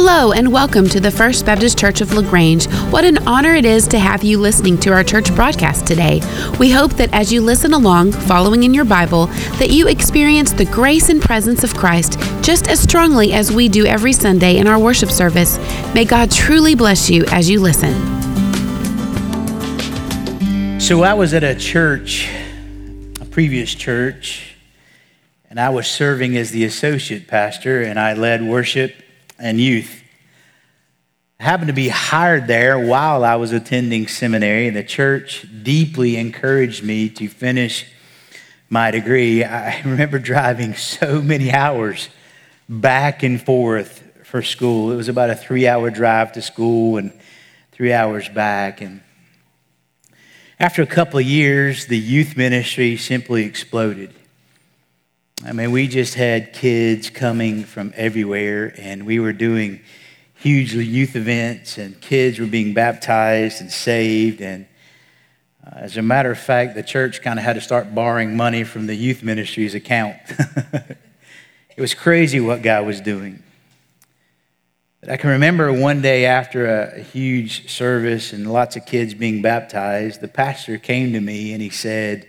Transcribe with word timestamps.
Hello, 0.00 0.30
and 0.30 0.52
welcome 0.52 0.88
to 0.90 1.00
the 1.00 1.10
First 1.10 1.44
Baptist 1.44 1.76
Church 1.76 2.00
of 2.00 2.12
LaGrange. 2.12 2.66
What 2.92 3.04
an 3.04 3.18
honor 3.26 3.56
it 3.56 3.64
is 3.64 3.88
to 3.88 3.98
have 3.98 4.22
you 4.22 4.38
listening 4.38 4.78
to 4.78 4.92
our 4.92 5.02
church 5.02 5.34
broadcast 5.34 5.88
today. 5.88 6.20
We 6.60 6.70
hope 6.70 6.92
that 6.92 7.12
as 7.12 7.32
you 7.32 7.42
listen 7.42 7.72
along, 7.72 8.12
following 8.12 8.62
in 8.62 8.72
your 8.72 8.84
Bible, 8.84 9.26
that 9.58 9.70
you 9.70 9.88
experience 9.88 10.52
the 10.52 10.66
grace 10.66 11.08
and 11.08 11.20
presence 11.20 11.64
of 11.64 11.74
Christ 11.74 12.16
just 12.42 12.68
as 12.68 12.78
strongly 12.78 13.32
as 13.32 13.50
we 13.50 13.68
do 13.68 13.86
every 13.86 14.12
Sunday 14.12 14.58
in 14.58 14.68
our 14.68 14.78
worship 14.78 15.10
service. 15.10 15.58
May 15.94 16.04
God 16.04 16.30
truly 16.30 16.76
bless 16.76 17.10
you 17.10 17.24
as 17.32 17.50
you 17.50 17.60
listen. 17.60 17.92
So 20.80 21.02
I 21.02 21.14
was 21.14 21.34
at 21.34 21.42
a 21.42 21.56
church, 21.56 22.30
a 23.20 23.24
previous 23.24 23.74
church, 23.74 24.54
and 25.50 25.58
I 25.58 25.70
was 25.70 25.88
serving 25.88 26.36
as 26.36 26.52
the 26.52 26.64
associate 26.64 27.26
pastor, 27.26 27.82
and 27.82 27.98
I 27.98 28.12
led 28.12 28.44
worship 28.44 28.94
and 29.38 29.60
youth. 29.60 30.02
I 31.40 31.44
happened 31.44 31.68
to 31.68 31.74
be 31.74 31.88
hired 31.88 32.46
there 32.46 32.78
while 32.78 33.24
I 33.24 33.36
was 33.36 33.52
attending 33.52 34.08
seminary, 34.08 34.70
the 34.70 34.82
church 34.82 35.46
deeply 35.62 36.16
encouraged 36.16 36.82
me 36.82 37.08
to 37.10 37.28
finish 37.28 37.86
my 38.68 38.90
degree. 38.90 39.44
I 39.44 39.80
remember 39.84 40.18
driving 40.18 40.74
so 40.74 41.22
many 41.22 41.52
hours 41.52 42.08
back 42.68 43.22
and 43.22 43.40
forth 43.40 44.02
for 44.24 44.42
school. 44.42 44.92
It 44.92 44.96
was 44.96 45.08
about 45.08 45.30
a 45.30 45.36
three 45.36 45.66
hour 45.66 45.90
drive 45.90 46.32
to 46.32 46.42
school 46.42 46.96
and 46.96 47.12
three 47.72 47.92
hours 47.92 48.28
back. 48.28 48.80
And 48.80 49.00
after 50.60 50.82
a 50.82 50.86
couple 50.86 51.18
of 51.20 51.24
years, 51.24 51.86
the 51.86 51.98
youth 51.98 52.36
ministry 52.36 52.96
simply 52.96 53.44
exploded. 53.44 54.12
I 55.44 55.52
mean, 55.52 55.70
we 55.70 55.86
just 55.86 56.14
had 56.14 56.52
kids 56.52 57.10
coming 57.10 57.62
from 57.62 57.92
everywhere, 57.94 58.74
and 58.76 59.06
we 59.06 59.20
were 59.20 59.32
doing 59.32 59.80
huge 60.34 60.74
youth 60.74 61.14
events, 61.14 61.78
and 61.78 62.00
kids 62.00 62.40
were 62.40 62.46
being 62.46 62.74
baptized 62.74 63.60
and 63.60 63.70
saved. 63.70 64.40
And 64.40 64.66
uh, 65.64 65.76
as 65.76 65.96
a 65.96 66.02
matter 66.02 66.32
of 66.32 66.40
fact, 66.40 66.74
the 66.74 66.82
church 66.82 67.22
kind 67.22 67.38
of 67.38 67.44
had 67.44 67.52
to 67.52 67.60
start 67.60 67.94
borrowing 67.94 68.36
money 68.36 68.64
from 68.64 68.88
the 68.88 68.96
youth 68.96 69.22
ministry's 69.22 69.76
account. 69.76 70.16
it 70.28 71.80
was 71.80 71.94
crazy 71.94 72.40
what 72.40 72.62
God 72.62 72.84
was 72.84 73.00
doing. 73.00 73.40
But 75.00 75.10
I 75.10 75.16
can 75.16 75.30
remember 75.30 75.72
one 75.72 76.02
day 76.02 76.26
after 76.26 76.66
a, 76.66 76.98
a 76.98 77.00
huge 77.00 77.70
service 77.70 78.32
and 78.32 78.52
lots 78.52 78.74
of 78.74 78.86
kids 78.86 79.14
being 79.14 79.40
baptized, 79.40 80.20
the 80.20 80.26
pastor 80.26 80.78
came 80.78 81.12
to 81.12 81.20
me 81.20 81.52
and 81.52 81.62
he 81.62 81.70
said, 81.70 82.28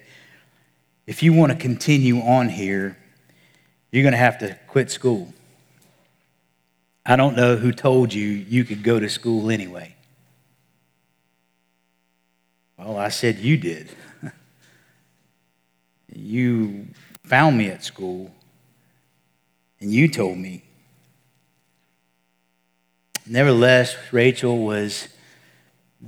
if 1.08 1.24
you 1.24 1.34
want 1.34 1.52
to 1.52 1.58
continue 1.58 2.20
on 2.20 2.50
here, 2.50 2.96
you're 3.92 4.04
going 4.04 4.14
to 4.14 4.18
have 4.18 4.40
to 4.40 4.58
quit 4.68 4.92
school. 4.92 5.34
I 7.06 7.16
don't 7.16 7.36
know 7.36 7.56
who 7.56 7.72
told 7.72 8.14
you 8.14 8.28
you 8.28 8.64
could 8.64 8.84
go 8.84 9.00
to 9.00 9.10
school 9.10 9.50
anyway. 9.50 9.96
Well, 12.78 12.98
I 12.98 13.10
said 13.10 13.40
you 13.40 13.58
did. 13.58 13.90
you 16.14 16.88
found 17.24 17.58
me 17.58 17.70
at 17.70 17.84
school 17.84 18.32
and 19.80 19.92
you 19.92 20.08
told 20.08 20.38
me. 20.38 20.64
Nevertheless, 23.26 23.96
Rachel 24.12 24.66
was 24.66 25.08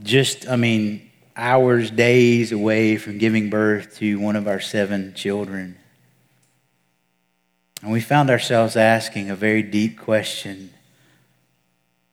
just, 0.02 0.48
I 0.48 0.56
mean, 0.56 1.10
hours, 1.36 1.92
days 1.92 2.52
away 2.52 2.98
from 2.98 3.18
giving 3.18 3.50
birth 3.50 3.98
to 3.98 4.20
one 4.20 4.36
of 4.36 4.48
our 4.48 4.60
seven 4.60 5.14
children. 5.14 5.78
And 7.82 7.92
we 7.92 8.00
found 8.00 8.30
ourselves 8.30 8.76
asking 8.76 9.30
a 9.30 9.36
very 9.36 9.64
deep 9.64 10.00
question 10.00 10.72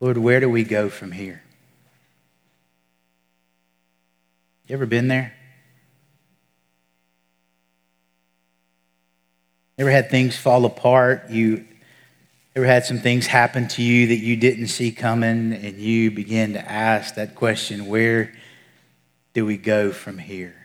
Lord, 0.00 0.16
where 0.16 0.38
do 0.38 0.48
we 0.48 0.62
go 0.62 0.88
from 0.88 1.10
here? 1.10 1.42
You 4.68 4.74
ever 4.74 4.86
been 4.86 5.08
there? 5.08 5.32
Ever 9.76 9.90
had 9.90 10.10
things 10.10 10.36
fall 10.36 10.64
apart? 10.64 11.30
You 11.30 11.64
ever 12.54 12.66
had 12.66 12.84
some 12.84 12.98
things 12.98 13.26
happen 13.26 13.66
to 13.68 13.82
you 13.82 14.08
that 14.08 14.18
you 14.18 14.36
didn't 14.36 14.68
see 14.68 14.92
coming, 14.92 15.52
and 15.52 15.78
you 15.78 16.10
begin 16.10 16.52
to 16.52 16.70
ask 16.70 17.14
that 17.14 17.34
question 17.34 17.86
where 17.86 18.32
do 19.34 19.46
we 19.46 19.56
go 19.56 19.90
from 19.90 20.18
here? 20.18 20.57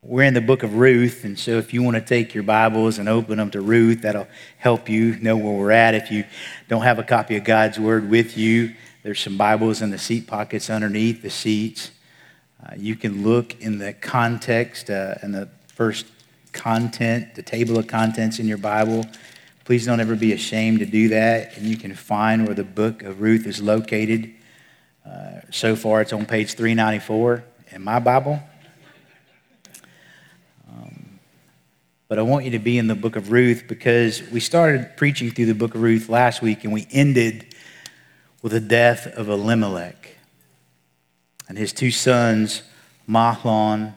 We're 0.00 0.22
in 0.22 0.34
the 0.34 0.40
book 0.40 0.62
of 0.62 0.76
Ruth, 0.76 1.24
and 1.24 1.36
so 1.36 1.58
if 1.58 1.74
you 1.74 1.82
want 1.82 1.96
to 1.96 2.00
take 2.00 2.32
your 2.32 2.44
Bibles 2.44 3.00
and 3.00 3.08
open 3.08 3.38
them 3.38 3.50
to 3.50 3.60
Ruth, 3.60 4.02
that'll 4.02 4.28
help 4.56 4.88
you 4.88 5.18
know 5.18 5.36
where 5.36 5.52
we're 5.52 5.72
at. 5.72 5.96
If 5.96 6.12
you 6.12 6.24
don't 6.68 6.82
have 6.82 7.00
a 7.00 7.02
copy 7.02 7.36
of 7.36 7.42
God's 7.42 7.80
Word 7.80 8.08
with 8.08 8.38
you, 8.38 8.76
there's 9.02 9.18
some 9.18 9.36
Bibles 9.36 9.82
in 9.82 9.90
the 9.90 9.98
seat 9.98 10.28
pockets 10.28 10.70
underneath 10.70 11.20
the 11.20 11.30
seats. 11.30 11.90
Uh, 12.64 12.74
you 12.76 12.94
can 12.94 13.24
look 13.24 13.60
in 13.60 13.78
the 13.78 13.92
context 13.92 14.88
uh, 14.88 15.16
and 15.20 15.34
the 15.34 15.48
first 15.66 16.06
content, 16.52 17.34
the 17.34 17.42
table 17.42 17.76
of 17.76 17.88
contents 17.88 18.38
in 18.38 18.46
your 18.46 18.56
Bible. 18.56 19.04
Please 19.64 19.84
don't 19.84 19.98
ever 19.98 20.14
be 20.14 20.32
ashamed 20.32 20.78
to 20.78 20.86
do 20.86 21.08
that, 21.08 21.56
and 21.56 21.66
you 21.66 21.76
can 21.76 21.92
find 21.92 22.46
where 22.46 22.54
the 22.54 22.62
book 22.62 23.02
of 23.02 23.20
Ruth 23.20 23.48
is 23.48 23.60
located. 23.60 24.32
Uh, 25.04 25.40
so 25.50 25.74
far, 25.74 26.02
it's 26.02 26.12
on 26.12 26.24
page 26.24 26.54
394 26.54 27.42
in 27.72 27.82
my 27.82 27.98
Bible. 27.98 28.40
But 32.08 32.18
I 32.18 32.22
want 32.22 32.46
you 32.46 32.52
to 32.52 32.58
be 32.58 32.78
in 32.78 32.86
the 32.86 32.94
book 32.94 33.16
of 33.16 33.30
Ruth 33.30 33.64
because 33.68 34.22
we 34.30 34.40
started 34.40 34.96
preaching 34.96 35.30
through 35.30 35.44
the 35.44 35.54
book 35.54 35.74
of 35.74 35.82
Ruth 35.82 36.08
last 36.08 36.40
week 36.40 36.64
and 36.64 36.72
we 36.72 36.86
ended 36.90 37.54
with 38.40 38.52
the 38.52 38.60
death 38.60 39.06
of 39.06 39.28
Elimelech 39.28 40.16
and 41.48 41.58
his 41.58 41.74
two 41.74 41.90
sons, 41.90 42.62
Mahlon 43.06 43.92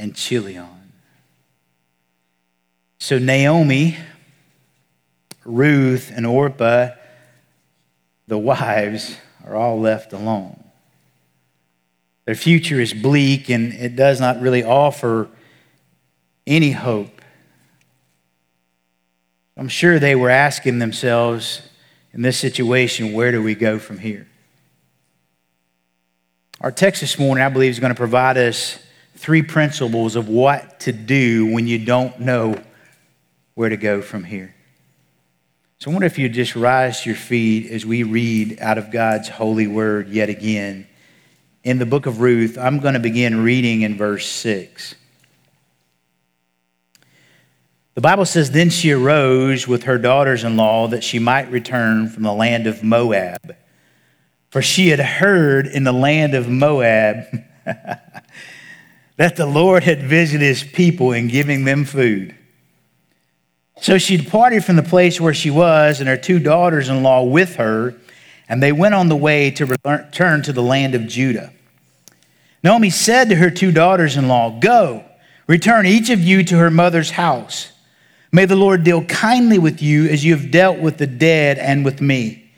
and 0.00 0.16
Chilion. 0.16 0.66
So 2.98 3.18
Naomi, 3.18 3.96
Ruth, 5.44 6.10
and 6.12 6.26
Orpah, 6.26 6.88
the 8.26 8.38
wives, 8.38 9.16
are 9.46 9.54
all 9.54 9.80
left 9.80 10.12
alone. 10.12 10.64
Their 12.24 12.34
future 12.34 12.80
is 12.80 12.92
bleak 12.92 13.48
and 13.48 13.72
it 13.72 13.94
does 13.94 14.20
not 14.20 14.40
really 14.40 14.64
offer 14.64 15.28
any 16.48 16.72
hope. 16.72 17.20
I'm 19.56 19.68
sure 19.68 19.98
they 19.98 20.14
were 20.14 20.30
asking 20.30 20.78
themselves 20.78 21.62
in 22.12 22.22
this 22.22 22.38
situation, 22.38 23.12
where 23.12 23.30
do 23.30 23.42
we 23.42 23.54
go 23.54 23.78
from 23.78 23.98
here? 23.98 24.26
Our 26.60 26.72
text 26.72 27.00
this 27.00 27.18
morning, 27.18 27.44
I 27.44 27.48
believe, 27.48 27.70
is 27.70 27.78
going 27.78 27.92
to 27.92 27.98
provide 27.98 28.36
us 28.36 28.78
three 29.14 29.42
principles 29.42 30.16
of 30.16 30.28
what 30.28 30.80
to 30.80 30.92
do 30.92 31.52
when 31.52 31.66
you 31.66 31.84
don't 31.84 32.18
know 32.20 32.60
where 33.54 33.68
to 33.68 33.76
go 33.76 34.00
from 34.00 34.24
here. 34.24 34.54
So 35.78 35.90
I 35.90 35.94
wonder 35.94 36.06
if 36.06 36.18
you'd 36.18 36.32
just 36.32 36.56
rise 36.56 37.02
to 37.02 37.10
your 37.10 37.16
feet 37.16 37.70
as 37.70 37.84
we 37.84 38.02
read 38.02 38.58
out 38.60 38.78
of 38.78 38.90
God's 38.90 39.28
holy 39.28 39.66
word 39.66 40.08
yet 40.08 40.28
again. 40.28 40.88
In 41.62 41.78
the 41.78 41.86
book 41.86 42.06
of 42.06 42.20
Ruth, 42.20 42.56
I'm 42.58 42.80
going 42.80 42.94
to 42.94 43.00
begin 43.00 43.44
reading 43.44 43.82
in 43.82 43.96
verse 43.96 44.26
6. 44.26 44.94
The 47.98 48.02
Bible 48.02 48.26
says, 48.26 48.52
Then 48.52 48.70
she 48.70 48.92
arose 48.92 49.66
with 49.66 49.82
her 49.82 49.98
daughters 49.98 50.44
in 50.44 50.56
law 50.56 50.86
that 50.86 51.02
she 51.02 51.18
might 51.18 51.50
return 51.50 52.08
from 52.08 52.22
the 52.22 52.32
land 52.32 52.68
of 52.68 52.84
Moab. 52.84 53.56
For 54.50 54.62
she 54.62 54.90
had 54.90 55.00
heard 55.00 55.66
in 55.66 55.82
the 55.82 55.90
land 55.90 56.32
of 56.32 56.48
Moab 56.48 57.24
that 57.64 59.34
the 59.34 59.46
Lord 59.46 59.82
had 59.82 60.00
visited 60.04 60.44
his 60.44 60.62
people 60.62 61.10
in 61.10 61.26
giving 61.26 61.64
them 61.64 61.84
food. 61.84 62.36
So 63.80 63.98
she 63.98 64.16
departed 64.16 64.64
from 64.64 64.76
the 64.76 64.84
place 64.84 65.20
where 65.20 65.34
she 65.34 65.50
was, 65.50 65.98
and 65.98 66.08
her 66.08 66.16
two 66.16 66.38
daughters 66.38 66.88
in 66.88 67.02
law 67.02 67.24
with 67.24 67.56
her, 67.56 67.96
and 68.48 68.62
they 68.62 68.70
went 68.70 68.94
on 68.94 69.08
the 69.08 69.16
way 69.16 69.50
to 69.50 69.66
return 69.66 70.42
to 70.42 70.52
the 70.52 70.62
land 70.62 70.94
of 70.94 71.08
Judah. 71.08 71.52
Naomi 72.62 72.90
said 72.90 73.28
to 73.30 73.34
her 73.34 73.50
two 73.50 73.72
daughters 73.72 74.16
in 74.16 74.28
law, 74.28 74.56
Go, 74.60 75.04
return 75.48 75.84
each 75.84 76.10
of 76.10 76.20
you 76.20 76.44
to 76.44 76.58
her 76.58 76.70
mother's 76.70 77.10
house. 77.10 77.72
May 78.30 78.44
the 78.44 78.56
Lord 78.56 78.84
deal 78.84 79.04
kindly 79.04 79.58
with 79.58 79.80
you 79.80 80.06
as 80.06 80.24
you 80.24 80.36
have 80.36 80.50
dealt 80.50 80.78
with 80.78 80.98
the 80.98 81.06
dead 81.06 81.58
and 81.58 81.84
with 81.84 82.00
me. 82.00 82.50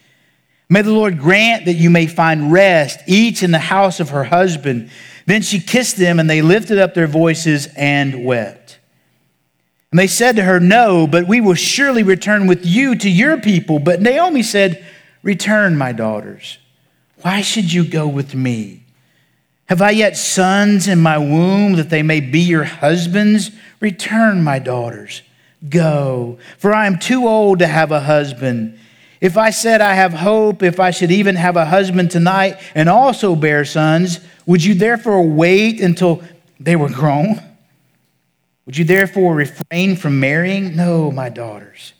May 0.69 0.82
the 0.82 0.93
Lord 0.93 1.19
grant 1.19 1.64
that 1.64 1.75
you 1.75 1.90
may 1.90 2.06
find 2.06 2.52
rest, 2.52 3.00
each 3.06 3.43
in 3.43 3.50
the 3.50 3.58
house 3.58 3.99
of 4.00 4.11
her 4.11 4.25
husband. 4.25 4.90
Then 5.26 5.43
she 5.43 5.61
kissed 5.61 5.96
them, 5.96 6.20
and 6.20 6.31
they 6.31 6.43
lifted 6.43 6.78
up 6.78 6.94
their 6.94 7.08
voices 7.08 7.69
and 7.76 8.25
wept. 8.25 8.78
And 9.90 9.99
they 9.99 10.06
said 10.06 10.37
to 10.37 10.44
her, 10.44 10.61
No, 10.61 11.06
but 11.08 11.26
we 11.26 11.40
will 11.40 11.55
surely 11.55 12.05
return 12.05 12.46
with 12.46 12.64
you 12.64 12.94
to 12.96 13.11
your 13.11 13.40
people. 13.40 13.81
But 13.81 14.00
Naomi 14.00 14.43
said, 14.43 14.84
Return, 15.23 15.76
my 15.76 15.93
daughters. 15.93 16.58
Why 17.23 17.40
should 17.43 17.73
you 17.73 17.84
go 17.84 18.06
with 18.06 18.34
me? 18.34 18.84
Have 19.66 19.82
I 19.82 19.90
yet 19.90 20.16
sons 20.16 20.88
in 20.88 21.00
my 21.00 21.19
womb 21.19 21.75
that 21.75 21.90
they 21.90 22.02
may 22.02 22.20
be 22.20 22.40
your 22.40 22.64
husbands? 22.64 23.50
Return, 23.81 24.43
my 24.43 24.58
daughters. 24.58 25.23
Go, 25.68 26.38
for 26.58 26.74
I 26.74 26.86
am 26.86 26.98
too 26.98 27.26
old 27.26 27.58
to 27.58 27.66
have 27.66 27.92
a 27.92 28.00
husband. 28.00 28.78
If 29.20 29.36
I 29.36 29.50
said 29.50 29.80
I 29.80 29.94
have 29.94 30.14
hope, 30.14 30.62
if 30.62 30.80
I 30.80 30.90
should 30.90 31.10
even 31.10 31.36
have 31.36 31.56
a 31.56 31.66
husband 31.66 32.10
tonight 32.10 32.58
and 32.74 32.88
also 32.88 33.36
bear 33.36 33.64
sons, 33.64 34.20
would 34.46 34.64
you 34.64 34.74
therefore 34.74 35.22
wait 35.22 35.80
until 35.80 36.22
they 36.58 36.76
were 36.76 36.88
grown? 36.88 37.40
Would 38.66 38.78
you 38.78 38.84
therefore 38.84 39.34
refrain 39.34 39.96
from 39.96 40.20
marrying? 40.20 40.76
No, 40.76 41.10
my 41.10 41.28
daughters. 41.28 41.92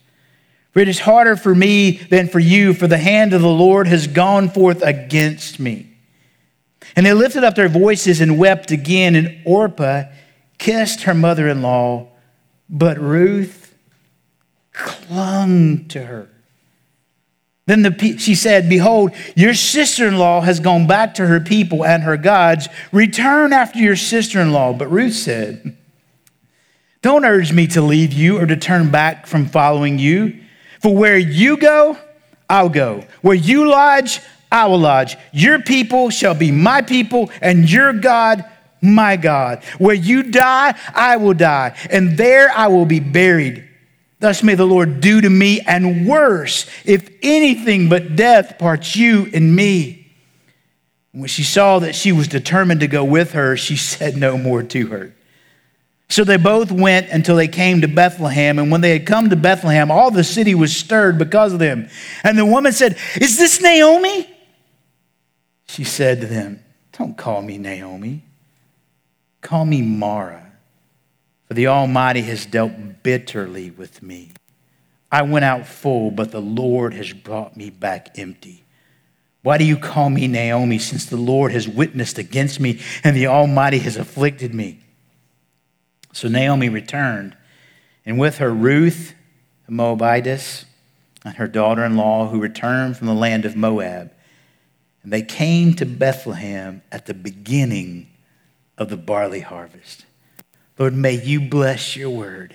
For 0.73 0.79
it 0.79 0.89
is 0.89 1.01
harder 1.01 1.37
for 1.37 1.55
me 1.55 1.93
than 2.11 2.29
for 2.29 2.39
you, 2.39 2.75
for 2.75 2.87
the 2.87 2.99
hand 2.99 3.33
of 3.33 3.43
the 3.43 3.49
Lord 3.49 3.89
has 3.89 4.07
gone 4.07 4.49
forth 4.49 4.83
against 4.83 5.59
me. 5.59 5.89
And 6.95 7.05
they 7.05 7.13
lifted 7.13 7.45
up 7.45 7.57
their 7.57 7.69
voices 7.69 8.21
and 8.21 8.39
wept 8.39 8.71
again, 8.71 9.15
and 9.15 9.41
Orpah 9.45 10.05
kissed 10.59 11.03
her 11.03 11.15
mother 11.15 11.49
in 11.49 11.63
law, 11.63 12.10
but 12.71 12.99
Ruth 12.99 13.75
clung 14.73 15.89
to 15.89 16.05
her. 16.05 16.29
Then 17.67 17.83
the, 17.83 18.17
she 18.19 18.35
said, 18.35 18.69
Behold, 18.69 19.13
your 19.37 19.55
sister 19.55 20.09
in 20.09 20.19
law 20.19 20.41
has 20.41 20.59
gone 20.61 20.87
back 20.87 21.15
to 21.15 21.27
her 21.27 21.41
people 21.41 21.85
and 21.85 22.03
her 22.03 22.17
gods. 22.17 22.69
Return 22.91 23.53
after 23.53 23.79
your 23.79 23.97
sister 23.97 24.41
in 24.41 24.53
law. 24.53 24.73
But 24.73 24.91
Ruth 24.91 25.15
said, 25.15 25.77
Don't 27.03 27.25
urge 27.25 27.53
me 27.53 27.67
to 27.69 27.83
leave 27.83 28.13
you 28.13 28.39
or 28.39 28.47
to 28.47 28.57
turn 28.57 28.91
back 28.91 29.27
from 29.27 29.47
following 29.47 29.99
you. 29.99 30.41
For 30.81 30.95
where 30.95 31.19
you 31.19 31.57
go, 31.57 31.97
I'll 32.49 32.71
go. 32.71 33.05
Where 33.23 33.37
you 33.37 33.69
lodge, 33.69 34.21
I 34.51 34.67
will 34.67 34.79
lodge. 34.81 35.17
Your 35.33 35.61
people 35.61 36.11
shall 36.11 36.35
be 36.35 36.51
my 36.51 36.83
people, 36.83 37.31
and 37.41 37.71
your 37.71 37.93
God, 37.93 38.45
my 38.83 39.17
God. 39.17 39.65
Where 39.79 39.95
you 39.95 40.23
die, 40.23 40.75
I 40.95 41.17
will 41.17 41.35
die, 41.35 41.77
and 41.91 42.17
there 42.17 42.51
I 42.51 42.69
will 42.69 42.87
be 42.87 43.01
buried. 43.01 43.69
Thus 44.21 44.43
may 44.43 44.55
the 44.55 44.67
Lord 44.67 45.01
do 45.01 45.21
to 45.21 45.31
me, 45.31 45.61
and 45.61 46.07
worse, 46.07 46.67
if 46.85 47.11
anything 47.23 47.89
but 47.89 48.17
death 48.17 48.59
parts 48.59 48.95
you 48.95 49.31
and 49.33 49.57
me. 49.57 49.97
When 51.13 51.27
she 51.27 51.43
saw 51.43 51.81
that 51.81 51.95
she 51.95 52.13
was 52.13 52.29
determined 52.29 52.81
to 52.81 52.87
go 52.87 53.03
with 53.03 53.33
her, 53.33 53.57
she 53.57 53.77
said 53.77 54.17
no 54.17 54.37
more 54.37 54.63
to 54.63 54.87
her. 54.89 55.15
So 56.11 56.25
they 56.25 56.37
both 56.37 56.73
went 56.73 57.09
until 57.11 57.37
they 57.37 57.47
came 57.47 57.83
to 57.83 57.89
Bethlehem. 57.89 58.59
And 58.59 58.71
when 58.71 58.81
they 58.81 58.91
had 58.91 59.07
come 59.07 59.31
to 59.31 59.37
Bethlehem, 59.37 59.93
all 59.93 60.11
the 60.11 60.25
city 60.25 60.57
was 60.57 60.77
stirred 60.77 61.19
because 61.19 61.53
of 61.53 61.61
them. 61.61 61.89
And 62.25 62.37
the 62.37 62.45
woman 62.45 62.73
said, 62.73 62.99
Is 63.21 63.39
this 63.39 63.63
Naomi? 63.63 64.29
She 65.69 65.85
said 65.85 66.21
to 66.21 66.27
them, 66.27 66.65
Don't 66.99 67.17
call 67.17 67.43
me 67.43 67.59
Naomi. 67.59 68.25
Call 69.41 69.65
me 69.65 69.83
Mara, 69.83 70.53
for 71.47 71.55
the 71.55 71.67
Almighty 71.67 72.23
has 72.23 72.47
dealt 72.47 73.03
bitterly 73.03 73.71
with 73.71 74.03
me. 74.03 74.33
I 75.11 75.23
went 75.23 75.45
out 75.45 75.67
full, 75.67 76.11
but 76.11 76.31
the 76.31 76.41
Lord 76.41 76.95
has 76.95 77.13
brought 77.13 77.57
me 77.57 77.71
back 77.71 78.19
empty. 78.19 78.65
Why 79.43 79.59
do 79.59 79.65
you 79.65 79.77
call 79.77 80.11
me 80.11 80.29
Naomi, 80.29 80.79
since 80.79 81.07
the 81.07 81.17
Lord 81.17 81.53
has 81.53 81.67
witnessed 81.67 82.19
against 82.19 82.61
me 82.61 82.81
and 83.03 83.17
the 83.17 83.27
Almighty 83.27 83.79
has 83.79 83.97
afflicted 83.97 84.55
me? 84.55 84.81
So 86.13 86.29
Naomi 86.29 86.69
returned, 86.69 87.37
and 88.05 88.19
with 88.19 88.39
her 88.39 88.53
Ruth, 88.53 89.15
the 89.67 89.73
Moabitess, 89.73 90.67
and 91.25 91.35
her 91.37 91.49
daughter 91.49 91.85
in 91.85 91.97
law, 91.97 92.29
who 92.29 92.41
returned 92.41 92.97
from 92.97 93.07
the 93.07 93.15
land 93.15 93.45
of 93.45 93.57
Moab. 93.57 94.13
And 95.03 95.13
they 95.13 95.23
came 95.23 95.75
to 95.75 95.87
Bethlehem 95.87 96.83
at 96.93 97.07
the 97.07 97.15
beginning 97.15 98.09
of 98.81 98.89
the 98.89 98.97
barley 98.97 99.41
harvest. 99.41 100.07
Lord, 100.79 100.95
may 100.95 101.23
you 101.23 101.41
bless 101.41 101.95
your 101.95 102.09
word 102.09 102.55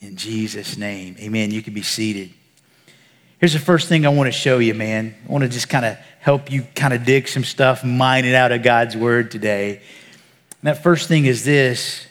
in 0.00 0.16
Jesus' 0.16 0.78
name. 0.78 1.16
Amen. 1.18 1.50
You 1.50 1.60
can 1.60 1.74
be 1.74 1.82
seated. 1.82 2.32
Here's 3.40 3.52
the 3.52 3.58
first 3.58 3.88
thing 3.88 4.06
I 4.06 4.10
want 4.10 4.28
to 4.28 4.32
show 4.32 4.60
you, 4.60 4.74
man. 4.74 5.12
I 5.28 5.32
want 5.32 5.42
to 5.42 5.50
just 5.50 5.68
kind 5.68 5.84
of 5.84 5.98
help 6.20 6.52
you 6.52 6.62
kind 6.76 6.94
of 6.94 7.04
dig 7.04 7.26
some 7.26 7.42
stuff, 7.42 7.84
mine 7.84 8.24
it 8.24 8.34
out 8.34 8.52
of 8.52 8.62
God's 8.62 8.96
word 8.96 9.32
today. 9.32 9.78
And 9.78 10.62
that 10.62 10.82
first 10.82 11.08
thing 11.08 11.26
is 11.26 11.44
this 11.44 12.06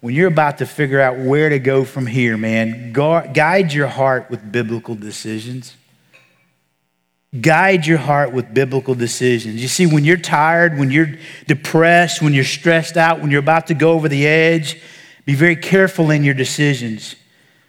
when 0.00 0.14
you're 0.14 0.28
about 0.28 0.58
to 0.58 0.66
figure 0.66 1.00
out 1.00 1.16
where 1.16 1.48
to 1.48 1.60
go 1.60 1.84
from 1.84 2.06
here, 2.06 2.36
man, 2.36 2.92
guide 2.92 3.72
your 3.72 3.86
heart 3.86 4.28
with 4.30 4.52
biblical 4.52 4.96
decisions. 4.96 5.76
Guide 7.40 7.86
your 7.86 7.98
heart 7.98 8.32
with 8.32 8.54
biblical 8.54 8.94
decisions. 8.94 9.60
You 9.60 9.68
see, 9.68 9.86
when 9.86 10.04
you're 10.04 10.16
tired, 10.16 10.78
when 10.78 10.90
you're 10.90 11.14
depressed, 11.46 12.22
when 12.22 12.32
you're 12.32 12.44
stressed 12.44 12.96
out, 12.96 13.20
when 13.20 13.30
you're 13.30 13.40
about 13.40 13.66
to 13.68 13.74
go 13.74 13.92
over 13.92 14.08
the 14.08 14.26
edge, 14.26 14.80
be 15.24 15.34
very 15.34 15.56
careful 15.56 16.10
in 16.10 16.22
your 16.22 16.34
decisions 16.34 17.16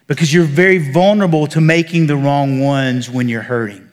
because 0.07 0.33
you're 0.33 0.43
very 0.43 0.77
vulnerable 0.77 1.47
to 1.47 1.61
making 1.61 2.07
the 2.07 2.15
wrong 2.15 2.59
ones 2.59 3.09
when 3.09 3.27
you're 3.27 3.41
hurting. 3.41 3.89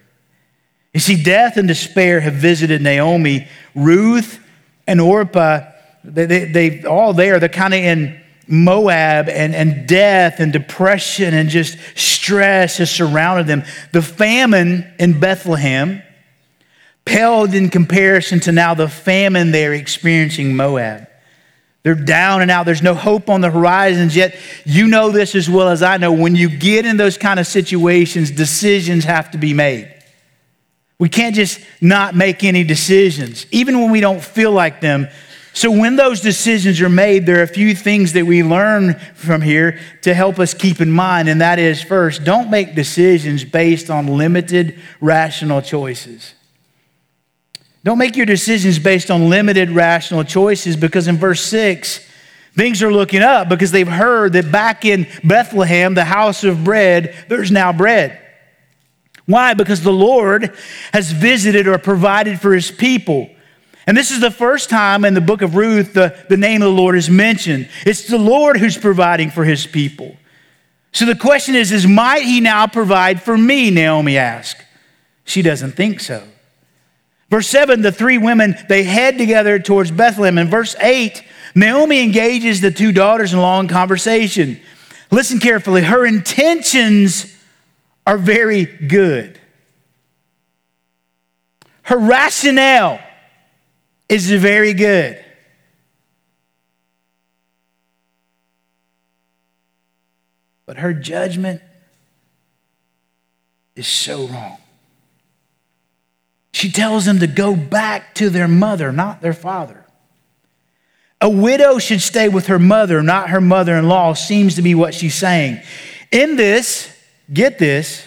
You 0.93 1.01
see, 1.01 1.23
death 1.23 1.57
and 1.57 1.67
despair 1.67 2.21
have 2.21 2.35
visited 2.35 2.83
Naomi, 2.83 3.49
Ruth, 3.75 4.41
and 4.87 5.01
Orpah. 5.01 5.71
They, 6.05 6.27
they, 6.27 6.45
they 6.45 6.85
all 6.85 7.15
there, 7.15 7.41
they're 7.41 7.49
kind 7.49 7.73
of 7.73 7.81
in 7.81 8.22
Moab 8.49 9.29
and, 9.29 9.55
and 9.55 9.87
death 9.87 10.41
and 10.41 10.53
depression 10.53 11.35
and 11.35 11.49
just 11.49 11.79
stress 11.95 12.79
has 12.79 12.91
surrounded 12.91 13.47
them. 13.47 13.65
The 13.93 14.03
famine 14.03 14.93
in 14.99 15.21
Bethlehem 15.21 16.03
paled 17.05 17.55
in 17.55 17.69
comparison 17.69 18.41
to 18.41 18.53
now 18.53 18.75
the 18.75 18.89
famine 18.89 19.53
they're 19.53 19.75
experiencing 19.75 20.57
Moab. 20.57 21.09
They're 21.83 21.95
down 21.95 22.43
and 22.43 22.51
out. 22.51 22.65
There's 22.65 22.83
no 22.83 22.95
hope 22.95 23.29
on 23.29 23.41
the 23.41 23.51
horizons 23.51 24.15
yet. 24.15 24.37
You 24.65 24.87
know 24.87 25.11
this 25.11 25.35
as 25.35 25.51
well 25.51 25.69
as 25.69 25.83
I 25.83 25.97
know. 25.97 26.13
When 26.13 26.37
you 26.37 26.49
get 26.49 26.87
in 26.87 26.97
those 26.97 27.19
kind 27.19 27.41
of 27.41 27.47
situations, 27.47 28.31
decisions 28.31 29.05
have 29.05 29.33
to 29.33 29.39
be 29.39 29.53
made. 29.53 29.93
We 31.01 31.09
can't 31.09 31.35
just 31.35 31.61
not 31.81 32.15
make 32.15 32.45
any 32.45 32.63
decisions. 32.63 33.47
Even 33.51 33.81
when 33.81 33.91
we 33.91 34.01
don't 34.01 34.23
feel 34.23 34.53
like 34.53 34.81
them, 34.81 35.09
so, 35.55 35.71
when 35.71 35.97
those 35.97 36.23
decisions 36.23 36.81
are 36.81 36.89
made, 36.89 37.27
there 37.27 37.41
are 37.41 37.43
a 37.43 37.47
few 37.47 37.75
things 37.75 38.15
that 38.15 38.25
we 38.25 38.43
learn 38.43 38.95
from 39.15 39.43
here 39.43 39.79
to 40.01 40.15
help 40.15 40.39
us 40.39 40.55
keep 40.55 40.81
in 40.81 40.91
mind. 40.91 41.29
And 41.29 41.43
that 41.43 41.59
is 41.59 41.83
first, 41.83 42.25
don't 42.25 42.51
make 42.51 42.75
decisions 42.75 43.45
based 43.45 43.91
on 43.91 44.07
limited 44.07 44.81
rational 45.01 45.61
choices. 45.61 46.35
Don't 47.85 47.99
make 47.99 48.17
your 48.17 48.25
decisions 48.25 48.79
based 48.79 49.11
on 49.11 49.29
limited 49.29 49.71
rational 49.71 50.25
choices 50.25 50.75
because 50.75 51.07
in 51.07 51.19
verse 51.19 51.43
6, 51.43 52.01
things 52.57 52.83
are 52.83 52.93
looking 52.93 53.21
up 53.21 53.51
because 53.51 53.73
they've 53.73 53.87
heard 53.87 54.33
that 54.33 54.51
back 54.51 54.87
in 54.87 55.07
Bethlehem, 55.23 55.93
the 55.93 56.05
house 56.05 56.45
of 56.45 56.65
bread, 56.65 57.15
there's 57.29 57.51
now 57.51 57.75
bread. 57.75 58.19
Why? 59.27 59.53
Because 59.53 59.83
the 59.83 59.93
Lord 59.93 60.57
has 60.95 61.13
visited 61.13 61.67
or 61.69 61.77
provided 61.77 62.41
for 62.41 62.55
his 62.55 62.71
people. 62.71 63.29
And 63.87 63.97
this 63.97 64.11
is 64.11 64.21
the 64.21 64.31
first 64.31 64.71
time 64.71 65.05
in 65.05 65.15
the 65.15 65.21
book 65.21 65.43
of 65.43 65.57
Ruth 65.57 65.93
the, 65.93 66.17
the 66.29 66.37
name 66.37 66.63
of 66.63 66.67
the 66.67 66.81
Lord 66.81 66.97
is 66.97 67.11
mentioned. 67.11 67.69
It's 67.85 68.07
the 68.07 68.19
Lord 68.19 68.57
who's 68.57 68.79
providing 68.79 69.31
for 69.31 69.45
his 69.45 69.67
people. 69.67 70.17
So 70.93 71.07
the 71.07 71.17
question 71.17 71.55
is, 71.55 71.73
is 71.73 71.87
might 71.87 72.23
he 72.23 72.41
now 72.41 72.67
provide 72.67 73.23
for 73.23 73.37
me? 73.37 73.71
Naomi 73.71 74.19
asked. 74.19 74.63
She 75.25 75.43
doesn't 75.43 75.73
think 75.73 76.01
so. 76.01 76.23
Verse 77.31 77.49
7, 77.49 77.81
the 77.81 77.91
three 77.91 78.19
women, 78.19 78.55
they 78.69 78.83
head 78.83 79.17
together 79.17 79.59
towards 79.59 79.91
Bethlehem. 79.91 80.37
In 80.37 80.49
verse 80.49 80.77
8, 80.79 81.25
Naomi 81.55 82.01
engages 82.01 82.61
the 82.61 82.71
two 82.71 82.93
daughters 82.93 83.33
in 83.33 83.41
long 83.41 83.69
conversation. 83.69 84.61
Listen 85.11 85.39
carefully. 85.39 85.83
Her 85.83 86.05
intentions 86.05 87.35
are 88.07 88.19
very 88.19 88.67
good. 88.67 89.41
Her 91.85 91.99
rationale 91.99 93.01
is 94.13 94.31
very 94.31 94.75
good. 94.75 95.23
But 100.67 100.79
her 100.79 100.93
judgment 100.93 101.61
is 103.75 103.87
so 103.87 104.27
wrong. 104.27 104.59
She 106.53 106.71
tells 106.71 107.05
them 107.05 107.19
to 107.21 107.27
go 107.27 107.57
back 107.57 108.15
to 108.17 108.31
their 108.31 108.49
mother, 108.49 108.93
not 108.93 109.23
their 109.23 109.33
father. 109.33 109.85
A 111.21 111.29
widow 111.29 111.79
should 111.79 112.03
stay 112.03 112.29
with 112.29 112.49
her 112.49 112.59
mother, 112.59 113.03
not 113.03 113.31
her 113.31 113.41
mother 113.41 113.77
in 113.77 113.89
law, 113.89 114.13
seems 114.13 114.57
to 114.57 114.63
be 114.63 114.75
what 114.75 114.95
she's 114.95 115.15
saying. 115.15 115.63
In 116.11 116.37
this, 116.37 116.95
get 117.33 117.59
this, 117.59 118.07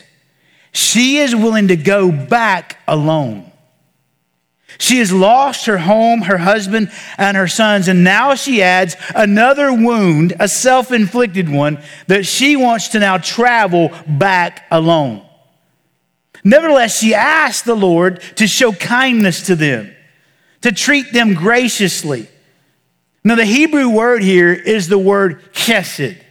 she 0.71 1.17
is 1.17 1.35
willing 1.35 1.69
to 1.69 1.77
go 1.77 2.11
back 2.11 2.77
alone. 2.87 3.51
She 4.77 4.99
has 4.99 5.11
lost 5.11 5.65
her 5.65 5.77
home, 5.77 6.23
her 6.23 6.37
husband, 6.37 6.91
and 7.17 7.37
her 7.37 7.47
sons, 7.47 7.87
and 7.87 8.03
now 8.03 8.35
she 8.35 8.61
adds 8.61 8.95
another 9.15 9.73
wound, 9.73 10.33
a 10.39 10.47
self 10.47 10.91
inflicted 10.91 11.49
one, 11.49 11.81
that 12.07 12.25
she 12.25 12.55
wants 12.55 12.89
to 12.89 12.99
now 12.99 13.17
travel 13.17 13.91
back 14.07 14.65
alone. 14.71 15.25
Nevertheless, 16.43 16.99
she 16.99 17.13
asks 17.13 17.63
the 17.63 17.75
Lord 17.75 18.21
to 18.35 18.47
show 18.47 18.71
kindness 18.71 19.47
to 19.47 19.55
them, 19.55 19.93
to 20.61 20.71
treat 20.71 21.11
them 21.11 21.33
graciously. 21.33 22.27
Now, 23.23 23.35
the 23.35 23.45
Hebrew 23.45 23.89
word 23.89 24.21
here 24.21 24.53
is 24.53 24.87
the 24.87 24.99
word 24.99 25.41
chesed. 25.53 26.21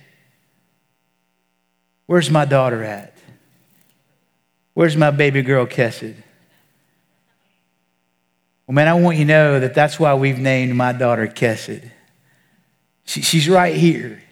Where's 2.06 2.30
my 2.30 2.44
daughter 2.44 2.84
at? 2.84 3.16
Where's 4.74 4.96
my 4.96 5.10
baby 5.10 5.42
girl, 5.42 5.66
Kesed? 5.66 6.14
Well, 8.66 8.74
man, 8.74 8.88
I 8.88 8.94
want 8.94 9.18
you 9.18 9.24
to 9.24 9.28
know 9.28 9.60
that 9.60 9.74
that's 9.74 10.00
why 10.00 10.14
we've 10.14 10.38
named 10.38 10.74
my 10.74 10.92
daughter 10.92 11.26
Kesed. 11.26 11.90
She, 13.04 13.20
she's 13.20 13.48
right 13.48 13.74
here. 13.74 14.22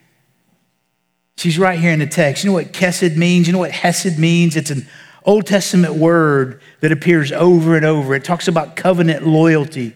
She's 1.37 1.59
right 1.59 1.79
here 1.79 1.93
in 1.93 1.99
the 1.99 2.07
text. 2.07 2.45
You 2.45 2.51
know 2.51 2.55
what 2.55 2.73
Kesed 2.73 3.17
means? 3.17 3.47
You 3.47 3.53
know 3.53 3.59
what 3.59 3.73
Hesed 3.73 4.19
means? 4.19 4.57
It's 4.57 4.71
an 4.71 4.87
Old 5.25 5.47
Testament 5.47 5.95
word 5.95 6.61
that 6.81 6.93
appears 6.93 7.31
over 7.31 7.77
and 7.77 7.85
over. 7.85 8.15
It 8.15 8.25
talks 8.25 8.49
about 8.49 8.77
covenant 8.77 9.27
loyalty, 9.27 9.95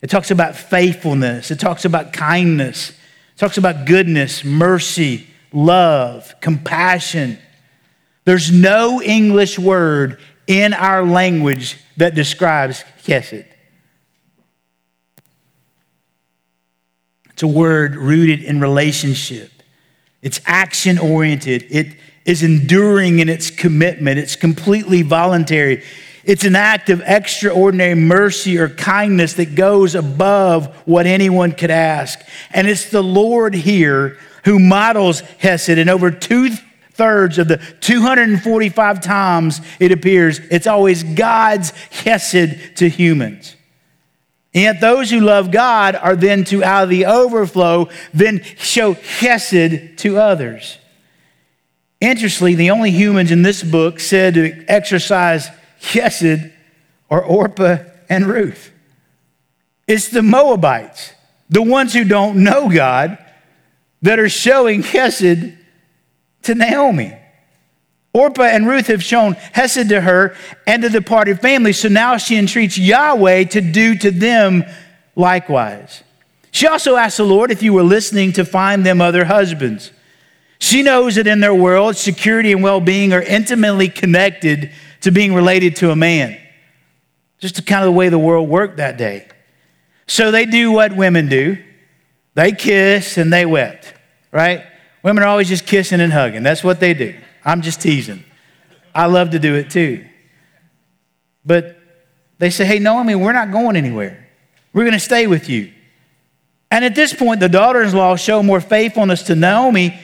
it 0.00 0.10
talks 0.10 0.30
about 0.30 0.56
faithfulness, 0.56 1.50
it 1.50 1.58
talks 1.58 1.84
about 1.84 2.12
kindness, 2.12 2.90
it 2.90 3.38
talks 3.38 3.58
about 3.58 3.86
goodness, 3.86 4.44
mercy, 4.44 5.26
love, 5.52 6.34
compassion. 6.40 7.38
There's 8.24 8.52
no 8.52 9.02
English 9.02 9.58
word 9.58 10.18
in 10.46 10.74
our 10.74 11.04
language 11.04 11.78
that 11.96 12.14
describes 12.14 12.84
Kesed. 13.04 13.46
It's 17.42 17.52
a 17.52 17.58
word 17.58 17.96
rooted 17.96 18.44
in 18.44 18.60
relationship. 18.60 19.50
It's 20.22 20.40
action 20.46 20.96
oriented. 20.96 21.66
It 21.70 21.96
is 22.24 22.44
enduring 22.44 23.18
in 23.18 23.28
its 23.28 23.50
commitment. 23.50 24.20
It's 24.20 24.36
completely 24.36 25.02
voluntary. 25.02 25.82
It's 26.22 26.44
an 26.44 26.54
act 26.54 26.88
of 26.88 27.02
extraordinary 27.04 27.96
mercy 27.96 28.58
or 28.58 28.68
kindness 28.68 29.32
that 29.32 29.56
goes 29.56 29.96
above 29.96 30.72
what 30.86 31.06
anyone 31.06 31.50
could 31.50 31.72
ask. 31.72 32.20
And 32.52 32.68
it's 32.68 32.90
the 32.90 33.02
Lord 33.02 33.54
here 33.54 34.18
who 34.44 34.60
models 34.60 35.18
Hesed. 35.40 35.70
And 35.70 35.90
over 35.90 36.12
two 36.12 36.50
thirds 36.92 37.38
of 37.38 37.48
the 37.48 37.56
245 37.56 39.00
times 39.00 39.60
it 39.80 39.90
appears, 39.90 40.38
it's 40.38 40.68
always 40.68 41.02
God's 41.02 41.70
Hesed 41.90 42.76
to 42.76 42.88
humans. 42.88 43.56
And 44.54 44.62
yet 44.62 44.80
those 44.80 45.10
who 45.10 45.20
love 45.20 45.50
God 45.50 45.94
are 45.94 46.16
then 46.16 46.44
to, 46.44 46.62
out 46.62 46.84
of 46.84 46.90
the 46.90 47.06
overflow, 47.06 47.88
then 48.12 48.42
show 48.58 48.94
chesed 48.94 49.96
to 49.98 50.18
others. 50.18 50.78
Interestingly, 52.00 52.54
the 52.54 52.70
only 52.70 52.90
humans 52.90 53.30
in 53.30 53.42
this 53.42 53.62
book 53.62 54.00
said 54.00 54.34
to 54.34 54.64
exercise 54.68 55.48
chesed 55.80 56.52
are 57.10 57.24
Orpah 57.24 57.78
and 58.08 58.26
Ruth. 58.26 58.72
It's 59.86 60.08
the 60.08 60.22
Moabites, 60.22 61.12
the 61.48 61.62
ones 61.62 61.94
who 61.94 62.04
don't 62.04 62.42
know 62.42 62.68
God, 62.68 63.18
that 64.02 64.18
are 64.18 64.28
showing 64.28 64.82
chesed 64.82 65.56
to 66.42 66.54
Naomi. 66.54 67.16
Orpah 68.14 68.42
and 68.42 68.66
Ruth 68.66 68.88
have 68.88 69.02
shown 69.02 69.34
Hesed 69.34 69.88
to 69.88 70.00
her 70.00 70.36
and 70.66 70.82
to 70.82 70.88
the 70.88 71.00
departed 71.00 71.40
family, 71.40 71.72
so 71.72 71.88
now 71.88 72.18
she 72.18 72.36
entreats 72.36 72.76
Yahweh 72.76 73.44
to 73.44 73.60
do 73.60 73.96
to 73.96 74.10
them 74.10 74.64
likewise. 75.16 76.02
She 76.50 76.66
also 76.66 76.96
asked 76.96 77.16
the 77.16 77.24
Lord 77.24 77.50
if 77.50 77.62
you 77.62 77.72
were 77.72 77.82
listening 77.82 78.32
to 78.32 78.44
find 78.44 78.84
them 78.84 79.00
other 79.00 79.24
husbands. 79.24 79.90
She 80.58 80.82
knows 80.82 81.14
that 81.14 81.26
in 81.26 81.40
their 81.40 81.54
world, 81.54 81.96
security 81.96 82.52
and 82.52 82.62
well 82.62 82.80
being 82.80 83.12
are 83.14 83.22
intimately 83.22 83.88
connected 83.88 84.70
to 85.00 85.10
being 85.10 85.34
related 85.34 85.76
to 85.76 85.90
a 85.90 85.96
man. 85.96 86.38
Just 87.38 87.66
kind 87.66 87.82
of 87.82 87.86
the 87.86 87.92
way 87.92 88.10
the 88.10 88.18
world 88.18 88.48
worked 88.48 88.76
that 88.76 88.98
day. 88.98 89.26
So 90.06 90.30
they 90.30 90.44
do 90.44 90.70
what 90.70 90.94
women 90.94 91.28
do 91.28 91.58
they 92.34 92.52
kiss 92.52 93.18
and 93.18 93.32
they 93.32 93.44
wept, 93.44 93.92
right? 94.30 94.64
Women 95.02 95.22
are 95.24 95.26
always 95.26 95.48
just 95.48 95.66
kissing 95.66 96.00
and 96.00 96.12
hugging. 96.12 96.42
That's 96.42 96.64
what 96.64 96.80
they 96.80 96.94
do. 96.94 97.14
I'm 97.44 97.62
just 97.62 97.80
teasing. 97.80 98.24
I 98.94 99.06
love 99.06 99.30
to 99.30 99.38
do 99.38 99.54
it 99.54 99.70
too. 99.70 100.04
But 101.44 101.78
they 102.38 102.50
say, 102.50 102.64
hey, 102.64 102.78
Naomi, 102.78 103.14
we're 103.14 103.32
not 103.32 103.50
going 103.50 103.76
anywhere. 103.76 104.28
We're 104.72 104.84
going 104.84 104.92
to 104.92 105.00
stay 105.00 105.26
with 105.26 105.48
you. 105.48 105.72
And 106.70 106.84
at 106.84 106.94
this 106.94 107.12
point, 107.12 107.40
the 107.40 107.48
daughters 107.48 107.92
in 107.92 107.98
law 107.98 108.16
show 108.16 108.42
more 108.42 108.60
faithfulness 108.60 109.24
to 109.24 109.34
Naomi 109.34 109.98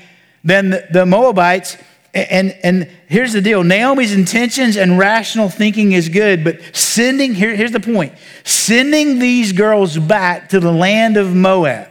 than 0.45 0.71
the, 0.71 1.07
Moabites. 1.07 1.77
And, 2.13 2.55
and 2.63 2.91
here's 3.07 3.33
the 3.33 3.41
deal 3.41 3.63
Naomi's 3.63 4.13
intentions 4.13 4.77
and 4.77 4.99
rational 4.99 5.49
thinking 5.49 5.93
is 5.93 6.09
good, 6.09 6.45
but 6.45 6.61
sending, 6.75 7.35
here, 7.35 7.55
here's 7.55 7.73
the 7.73 7.81
point 7.81 8.15
sending 8.45 9.19
these 9.19 9.53
girls 9.53 9.97
back 9.99 10.49
to 10.51 10.61
the 10.61 10.73
land 10.73 11.17
of 11.17 11.35
Moab, 11.35 11.89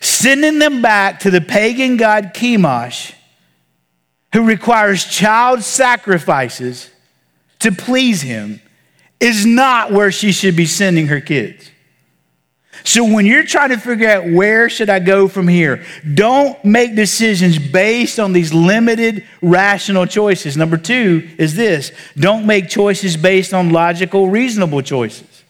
sending 0.00 0.58
them 0.58 0.82
back 0.82 1.20
to 1.20 1.30
the 1.30 1.40
pagan 1.40 1.96
god 1.96 2.32
Chemosh 2.34 3.14
who 4.32 4.46
requires 4.46 5.04
child 5.04 5.62
sacrifices 5.62 6.90
to 7.60 7.70
please 7.70 8.22
him 8.22 8.60
is 9.20 9.46
not 9.46 9.92
where 9.92 10.10
she 10.10 10.32
should 10.32 10.56
be 10.56 10.66
sending 10.66 11.06
her 11.06 11.20
kids. 11.20 11.70
So 12.84 13.04
when 13.04 13.26
you're 13.26 13.44
trying 13.44 13.68
to 13.68 13.78
figure 13.78 14.08
out 14.08 14.28
where 14.28 14.68
should 14.68 14.90
I 14.90 14.98
go 14.98 15.28
from 15.28 15.46
here, 15.46 15.84
don't 16.14 16.62
make 16.64 16.96
decisions 16.96 17.58
based 17.58 18.18
on 18.18 18.32
these 18.32 18.52
limited 18.52 19.24
rational 19.40 20.06
choices. 20.06 20.56
Number 20.56 20.76
2 20.76 21.36
is 21.38 21.54
this, 21.54 21.92
don't 22.16 22.46
make 22.46 22.68
choices 22.68 23.16
based 23.16 23.54
on 23.54 23.70
logical 23.70 24.28
reasonable 24.28 24.82
choices. 24.82 25.44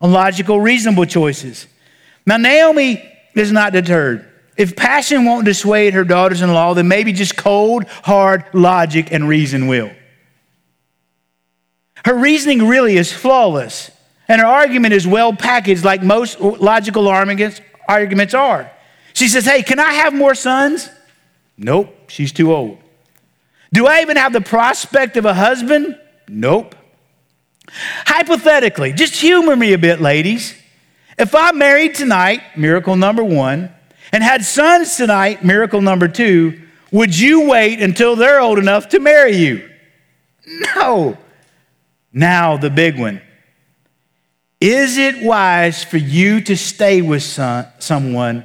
On 0.00 0.12
logical 0.12 0.60
reasonable 0.60 1.06
choices. 1.06 1.66
Now 2.24 2.36
Naomi 2.36 3.02
is 3.34 3.50
not 3.50 3.72
deterred. 3.72 4.27
If 4.58 4.74
passion 4.74 5.24
won't 5.24 5.44
dissuade 5.44 5.94
her 5.94 6.02
daughters 6.02 6.42
in 6.42 6.52
law, 6.52 6.74
then 6.74 6.88
maybe 6.88 7.12
just 7.12 7.36
cold, 7.36 7.84
hard 8.02 8.44
logic 8.52 9.12
and 9.12 9.28
reason 9.28 9.68
will. 9.68 9.92
Her 12.04 12.18
reasoning 12.18 12.66
really 12.66 12.96
is 12.96 13.12
flawless, 13.12 13.92
and 14.26 14.40
her 14.40 14.46
argument 14.46 14.94
is 14.94 15.06
well 15.06 15.32
packaged, 15.32 15.84
like 15.84 16.02
most 16.02 16.40
logical 16.40 17.06
arguments, 17.06 18.34
are. 18.34 18.70
She 19.14 19.28
says, 19.28 19.44
Hey, 19.44 19.62
can 19.62 19.78
I 19.78 19.92
have 19.92 20.12
more 20.12 20.34
sons? 20.34 20.90
Nope, 21.56 22.10
she's 22.10 22.32
too 22.32 22.52
old. 22.52 22.78
Do 23.72 23.86
I 23.86 24.00
even 24.00 24.16
have 24.16 24.32
the 24.32 24.40
prospect 24.40 25.16
of 25.16 25.24
a 25.24 25.34
husband? 25.34 25.98
Nope. 26.26 26.74
Hypothetically, 28.06 28.92
just 28.92 29.14
humor 29.14 29.54
me 29.54 29.72
a 29.72 29.78
bit, 29.78 30.00
ladies. 30.00 30.54
If 31.16 31.34
I'm 31.34 31.58
married 31.58 31.94
tonight, 31.94 32.42
miracle 32.56 32.96
number 32.96 33.22
one, 33.22 33.72
and 34.12 34.22
had 34.22 34.44
sons 34.44 34.96
tonight, 34.96 35.44
miracle 35.44 35.80
number 35.80 36.08
two, 36.08 36.60
would 36.90 37.18
you 37.18 37.48
wait 37.48 37.80
until 37.80 38.16
they're 38.16 38.40
old 38.40 38.58
enough 38.58 38.88
to 38.90 39.00
marry 39.00 39.36
you? 39.36 39.68
No. 40.76 41.18
Now, 42.12 42.56
the 42.56 42.70
big 42.70 42.98
one. 42.98 43.20
Is 44.60 44.96
it 44.96 45.22
wise 45.22 45.84
for 45.84 45.98
you 45.98 46.40
to 46.42 46.56
stay 46.56 47.02
with 47.02 47.22
some, 47.22 47.66
someone 47.78 48.44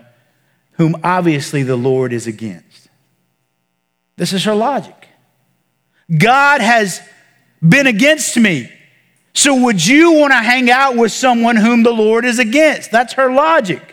whom 0.73 0.95
obviously 1.03 1.63
the 1.63 1.75
Lord 1.75 2.13
is 2.13 2.27
against? 2.27 2.89
This 4.15 4.33
is 4.33 4.43
her 4.43 4.53
logic. 4.53 5.07
God 6.15 6.61
has 6.61 7.01
been 7.67 7.87
against 7.87 8.37
me. 8.37 8.71
So, 9.33 9.63
would 9.63 9.83
you 9.83 10.11
want 10.11 10.31
to 10.31 10.37
hang 10.37 10.69
out 10.69 10.95
with 10.95 11.11
someone 11.11 11.55
whom 11.55 11.81
the 11.81 11.93
Lord 11.93 12.23
is 12.25 12.37
against? 12.37 12.91
That's 12.91 13.13
her 13.13 13.31
logic. 13.31 13.92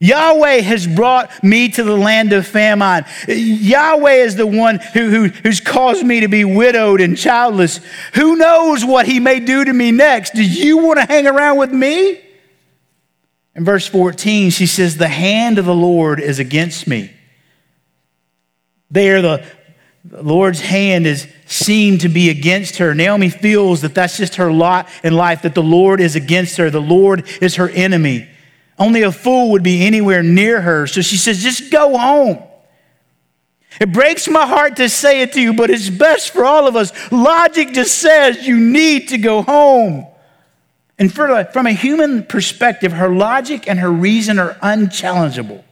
Yahweh 0.00 0.60
has 0.60 0.86
brought 0.86 1.42
me 1.42 1.68
to 1.70 1.82
the 1.82 1.96
land 1.96 2.32
of 2.32 2.46
famine. 2.46 3.04
Yahweh 3.26 4.14
is 4.14 4.36
the 4.36 4.46
one 4.46 4.78
who, 4.92 5.08
who, 5.08 5.28
who's 5.28 5.60
caused 5.60 6.04
me 6.04 6.20
to 6.20 6.28
be 6.28 6.44
widowed 6.44 7.00
and 7.00 7.16
childless. 7.16 7.80
Who 8.14 8.36
knows 8.36 8.84
what 8.84 9.06
he 9.06 9.20
may 9.20 9.40
do 9.40 9.64
to 9.64 9.72
me 9.72 9.92
next? 9.92 10.34
Do 10.34 10.44
you 10.44 10.78
want 10.78 10.98
to 10.98 11.06
hang 11.06 11.26
around 11.26 11.58
with 11.58 11.72
me? 11.72 12.20
In 13.54 13.64
verse 13.64 13.86
14, 13.86 14.50
she 14.50 14.66
says, 14.66 14.96
The 14.96 15.08
hand 15.08 15.58
of 15.58 15.64
the 15.64 15.74
Lord 15.74 16.20
is 16.20 16.38
against 16.38 16.86
me. 16.88 17.12
There, 18.90 19.22
the, 19.22 19.46
the 20.04 20.22
Lord's 20.22 20.60
hand 20.60 21.06
is 21.06 21.28
seen 21.46 21.98
to 21.98 22.08
be 22.08 22.30
against 22.30 22.76
her. 22.76 22.94
Naomi 22.94 23.30
feels 23.30 23.80
that 23.82 23.94
that's 23.94 24.16
just 24.16 24.36
her 24.36 24.52
lot 24.52 24.88
in 25.04 25.14
life, 25.14 25.42
that 25.42 25.54
the 25.54 25.62
Lord 25.62 26.00
is 26.00 26.16
against 26.16 26.56
her. 26.56 26.68
The 26.68 26.80
Lord 26.80 27.26
is 27.40 27.56
her 27.56 27.70
enemy. 27.70 28.28
Only 28.78 29.02
a 29.02 29.12
fool 29.12 29.52
would 29.52 29.62
be 29.62 29.84
anywhere 29.86 30.22
near 30.22 30.60
her. 30.60 30.86
So 30.86 31.00
she 31.00 31.16
says, 31.16 31.42
just 31.42 31.70
go 31.70 31.96
home. 31.96 32.42
It 33.80 33.92
breaks 33.92 34.28
my 34.28 34.46
heart 34.46 34.76
to 34.76 34.88
say 34.88 35.22
it 35.22 35.32
to 35.32 35.40
you, 35.40 35.52
but 35.52 35.70
it's 35.70 35.90
best 35.90 36.32
for 36.32 36.44
all 36.44 36.68
of 36.68 36.76
us. 36.76 36.92
Logic 37.10 37.72
just 37.72 37.96
says 37.98 38.46
you 38.46 38.58
need 38.58 39.08
to 39.08 39.18
go 39.18 39.42
home. 39.42 40.06
And 40.96 41.12
from 41.12 41.66
a 41.66 41.72
human 41.72 42.22
perspective, 42.22 42.92
her 42.92 43.08
logic 43.08 43.68
and 43.68 43.80
her 43.80 43.90
reason 43.90 44.38
are 44.38 44.56
unchallengeable. 44.62 45.64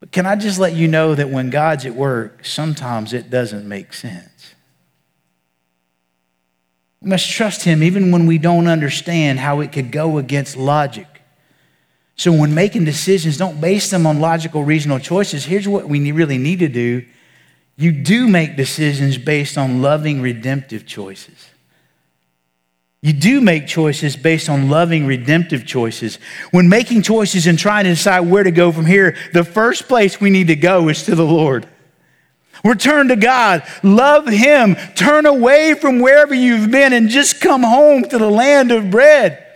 But 0.00 0.10
can 0.10 0.26
I 0.26 0.34
just 0.34 0.58
let 0.58 0.74
you 0.74 0.88
know 0.88 1.14
that 1.14 1.30
when 1.30 1.50
God's 1.50 1.86
at 1.86 1.94
work, 1.94 2.44
sometimes 2.44 3.12
it 3.12 3.30
doesn't 3.30 3.68
make 3.68 3.92
sense? 3.92 4.54
We 7.02 7.08
must 7.08 7.30
trust 7.30 7.62
Him 7.62 7.82
even 7.82 8.10
when 8.10 8.26
we 8.26 8.38
don't 8.38 8.66
understand 8.66 9.38
how 9.38 9.60
it 9.60 9.72
could 9.72 9.90
go 9.90 10.18
against 10.18 10.56
logic. 10.56 11.06
So 12.16 12.30
when 12.32 12.54
making 12.54 12.84
decisions, 12.84 13.38
don't 13.38 13.60
base 13.60 13.90
them 13.90 14.06
on 14.06 14.20
logical, 14.20 14.62
reasonable 14.62 15.02
choices. 15.02 15.46
Here's 15.46 15.66
what 15.66 15.88
we 15.88 16.12
really 16.12 16.38
need 16.38 16.58
to 16.58 16.68
do 16.68 17.04
you 17.76 17.92
do 17.92 18.28
make 18.28 18.56
decisions 18.56 19.16
based 19.16 19.56
on 19.56 19.80
loving, 19.80 20.20
redemptive 20.20 20.86
choices. 20.86 21.48
You 23.00 23.14
do 23.14 23.40
make 23.40 23.66
choices 23.66 24.16
based 24.16 24.50
on 24.50 24.68
loving, 24.68 25.06
redemptive 25.06 25.64
choices. 25.64 26.18
When 26.50 26.68
making 26.68 27.00
choices 27.00 27.46
and 27.46 27.58
trying 27.58 27.84
to 27.84 27.90
decide 27.90 28.20
where 28.20 28.42
to 28.42 28.50
go 28.50 28.70
from 28.70 28.84
here, 28.84 29.16
the 29.32 29.44
first 29.44 29.88
place 29.88 30.20
we 30.20 30.28
need 30.28 30.48
to 30.48 30.56
go 30.56 30.90
is 30.90 31.04
to 31.04 31.14
the 31.14 31.24
Lord. 31.24 31.66
Return 32.64 33.08
to 33.08 33.16
God, 33.16 33.62
love 33.82 34.26
Him, 34.26 34.76
turn 34.94 35.26
away 35.26 35.74
from 35.74 36.00
wherever 36.00 36.34
you've 36.34 36.70
been, 36.70 36.92
and 36.92 37.08
just 37.08 37.40
come 37.40 37.62
home 37.62 38.04
to 38.04 38.18
the 38.18 38.30
land 38.30 38.70
of 38.70 38.90
bread. 38.90 39.46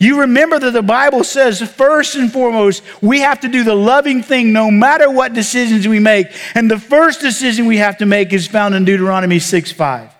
You 0.00 0.20
remember 0.20 0.58
that 0.58 0.72
the 0.72 0.82
Bible 0.82 1.24
says, 1.24 1.60
first 1.60 2.14
and 2.16 2.32
foremost, 2.32 2.82
we 3.02 3.20
have 3.20 3.40
to 3.40 3.48
do 3.48 3.64
the 3.64 3.74
loving 3.74 4.22
thing 4.22 4.50
no 4.50 4.70
matter 4.70 5.10
what 5.10 5.34
decisions 5.34 5.86
we 5.86 5.98
make. 5.98 6.28
And 6.54 6.70
the 6.70 6.78
first 6.78 7.20
decision 7.20 7.66
we 7.66 7.76
have 7.76 7.98
to 7.98 8.06
make 8.06 8.32
is 8.32 8.46
found 8.46 8.74
in 8.74 8.86
Deuteronomy 8.86 9.38
6 9.38 9.72
5. 9.72 10.10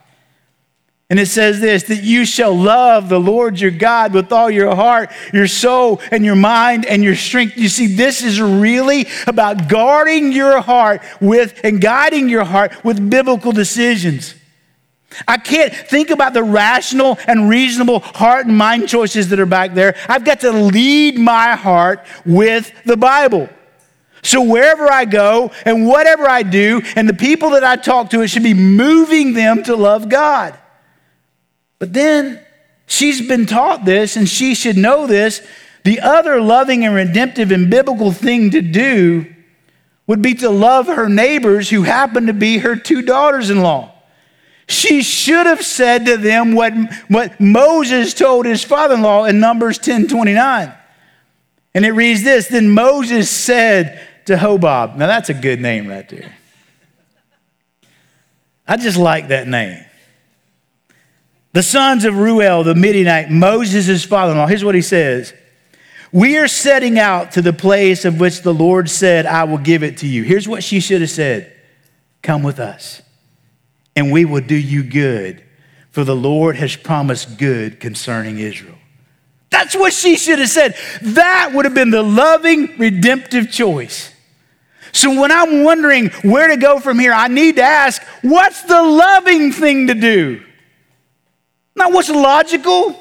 And 1.11 1.19
it 1.19 1.27
says 1.27 1.59
this 1.59 1.83
that 1.85 2.05
you 2.05 2.25
shall 2.25 2.57
love 2.57 3.09
the 3.09 3.19
Lord 3.19 3.61
your 3.61 3.73
God 3.73 4.15
with 4.15 4.33
all 4.33 4.49
your 4.49 4.75
heart, 4.77 5.11
your 5.33 5.49
soul, 5.49 6.01
and 6.13 6.25
your 6.25 6.37
mind 6.37 6.87
and 6.87 7.03
your 7.03 7.17
strength. 7.17 7.57
You 7.57 7.69
see, 7.69 7.89
this 7.89 8.23
is 8.23 8.41
really 8.41 9.09
about 9.27 9.69
guarding 9.69 10.31
your 10.31 10.61
heart 10.61 11.03
with 11.21 11.61
and 11.65 11.81
guiding 11.81 12.29
your 12.29 12.45
heart 12.45 12.85
with 12.85 13.11
biblical 13.11 13.51
decisions. 13.51 14.37
I 15.27 15.39
can't 15.39 15.75
think 15.75 16.11
about 16.11 16.35
the 16.35 16.45
rational 16.45 17.19
and 17.27 17.49
reasonable 17.49 17.99
heart 17.99 18.47
and 18.47 18.57
mind 18.57 18.89
choices 18.89 19.29
that 19.31 19.41
are 19.41 19.47
back 19.47 19.75
there. 19.75 19.97
I've 20.09 20.25
got 20.25 20.39
to 20.41 20.53
lead 20.53 21.19
my 21.19 21.57
heart 21.57 22.07
with 22.25 22.73
the 22.85 22.97
Bible. 22.97 23.49
So 24.23 24.43
wherever 24.43 24.89
I 24.89 25.07
go 25.07 25.51
and 25.65 25.89
whatever 25.89 26.29
I 26.29 26.45
do 26.45 26.83
and 26.95 27.09
the 27.09 27.15
people 27.15 27.51
that 27.51 27.65
I 27.65 27.75
talk 27.75 28.11
to, 28.11 28.21
it 28.21 28.29
should 28.29 28.45
be 28.45 28.55
moving 28.55 29.33
them 29.33 29.65
to 29.65 29.75
love 29.75 30.09
God. 30.09 30.57
But 31.81 31.93
then 31.93 32.41
she's 32.87 33.27
been 33.27 33.47
taught 33.47 33.85
this 33.85 34.15
and 34.15 34.29
she 34.29 34.55
should 34.55 34.77
know 34.77 35.09
this. 35.09 35.45
The 35.83 35.99
other 35.99 36.41
loving 36.41 36.85
and 36.85 36.95
redemptive 36.95 37.51
and 37.51 37.69
biblical 37.69 38.13
thing 38.13 38.53
to 38.53 38.63
do 38.63 39.35
would 40.07 40.23
be 40.23 40.35
to 40.35 40.51
love 40.51 40.87
her 40.87 41.09
neighbors 41.09 41.71
who 41.71 41.83
happen 41.83 42.27
to 42.27 42.33
be 42.33 42.59
her 42.59 42.77
two 42.77 43.03
daughters 43.03 43.51
in 43.51 43.63
law. 43.63 43.93
She 44.69 45.03
should 45.03 45.47
have 45.47 45.63
said 45.63 46.07
to 46.07 46.17
them 46.17 46.55
what, 46.55 46.73
what 47.09 47.41
Moses 47.41 48.15
told 48.15 48.47
his 48.47 48.63
father 48.63 48.95
in 48.95 49.03
law 49.03 49.25
in 49.25 49.41
Numbers 49.41 49.79
10 49.79 50.07
29. 50.07 50.73
And 51.75 51.85
it 51.85 51.93
reads 51.93 52.23
this 52.23 52.49
Then 52.49 52.71
Moses 52.71 53.31
said 53.31 54.07
to 54.27 54.37
Hobab, 54.37 54.97
now 54.97 55.07
that's 55.07 55.31
a 55.31 55.35
good 55.35 55.61
name 55.61 55.89
right 55.89 56.09
there. 56.09 56.33
I 58.69 58.77
just 58.77 58.99
like 58.99 59.29
that 59.29 59.49
name. 59.49 59.85
The 61.53 61.63
sons 61.63 62.05
of 62.05 62.17
Reuel, 62.17 62.63
the 62.63 62.75
Midianite, 62.75 63.31
Moses' 63.31 64.05
father 64.05 64.33
in 64.33 64.39
law, 64.39 64.47
here's 64.47 64.65
what 64.65 64.75
he 64.75 64.83
says 64.83 65.35
We 66.13 66.39
are 66.39 66.49
setting 66.49 66.99
out 66.99 67.33
to 67.33 67.43
the 67.43 67.53
place 67.53 68.05
of 68.05 68.21
which 68.21 68.43
the 68.43 68.55
Lord 68.55 68.89
said, 68.89 69.27
I 69.27 69.45
will 69.45 69.59
give 69.59 69.83
it 69.83 69.99
to 69.99 70.07
you. 70.07 70.23
Here's 70.23 70.47
what 70.47 70.63
she 70.63 70.81
should 70.81 71.01
have 71.01 71.11
said 71.11 71.53
Come 72.23 72.43
with 72.43 72.61
us 72.61 73.03
and 73.97 74.13
we 74.13 74.25
will 74.25 74.41
do 74.41 74.57
you 74.57 74.83
good, 74.83 75.43
for 75.91 76.05
the 76.05 76.17
Lord 76.17 76.57
has 76.57 76.77
promised 76.77 77.39
good 77.39 77.81
concerning 77.81 78.39
Israel. 78.39 78.77
That's 79.51 79.75
what 79.75 79.93
she 79.93 80.17
should 80.17 80.39
have 80.39 80.49
said. 80.49 80.77
That 81.03 81.51
would 81.53 81.65
have 81.65 81.75
been 81.75 81.91
the 81.91 82.03
loving, 82.03 82.79
redemptive 82.79 83.51
choice. 83.51 84.15
So 84.93 85.21
when 85.21 85.31
I'm 85.31 85.65
wondering 85.65 86.09
where 86.23 86.49
to 86.49 86.57
go 86.57 86.81
from 86.81 86.99
here, 86.99 87.13
I 87.13 87.29
need 87.29 87.57
to 87.57 87.63
ask, 87.63 88.03
what's 88.23 88.63
the 88.63 88.81
loving 88.81 89.53
thing 89.53 89.89
to 89.89 89.95
do? 89.95 90.47
Not 91.75 91.93
what's 91.93 92.11
logical, 92.11 92.99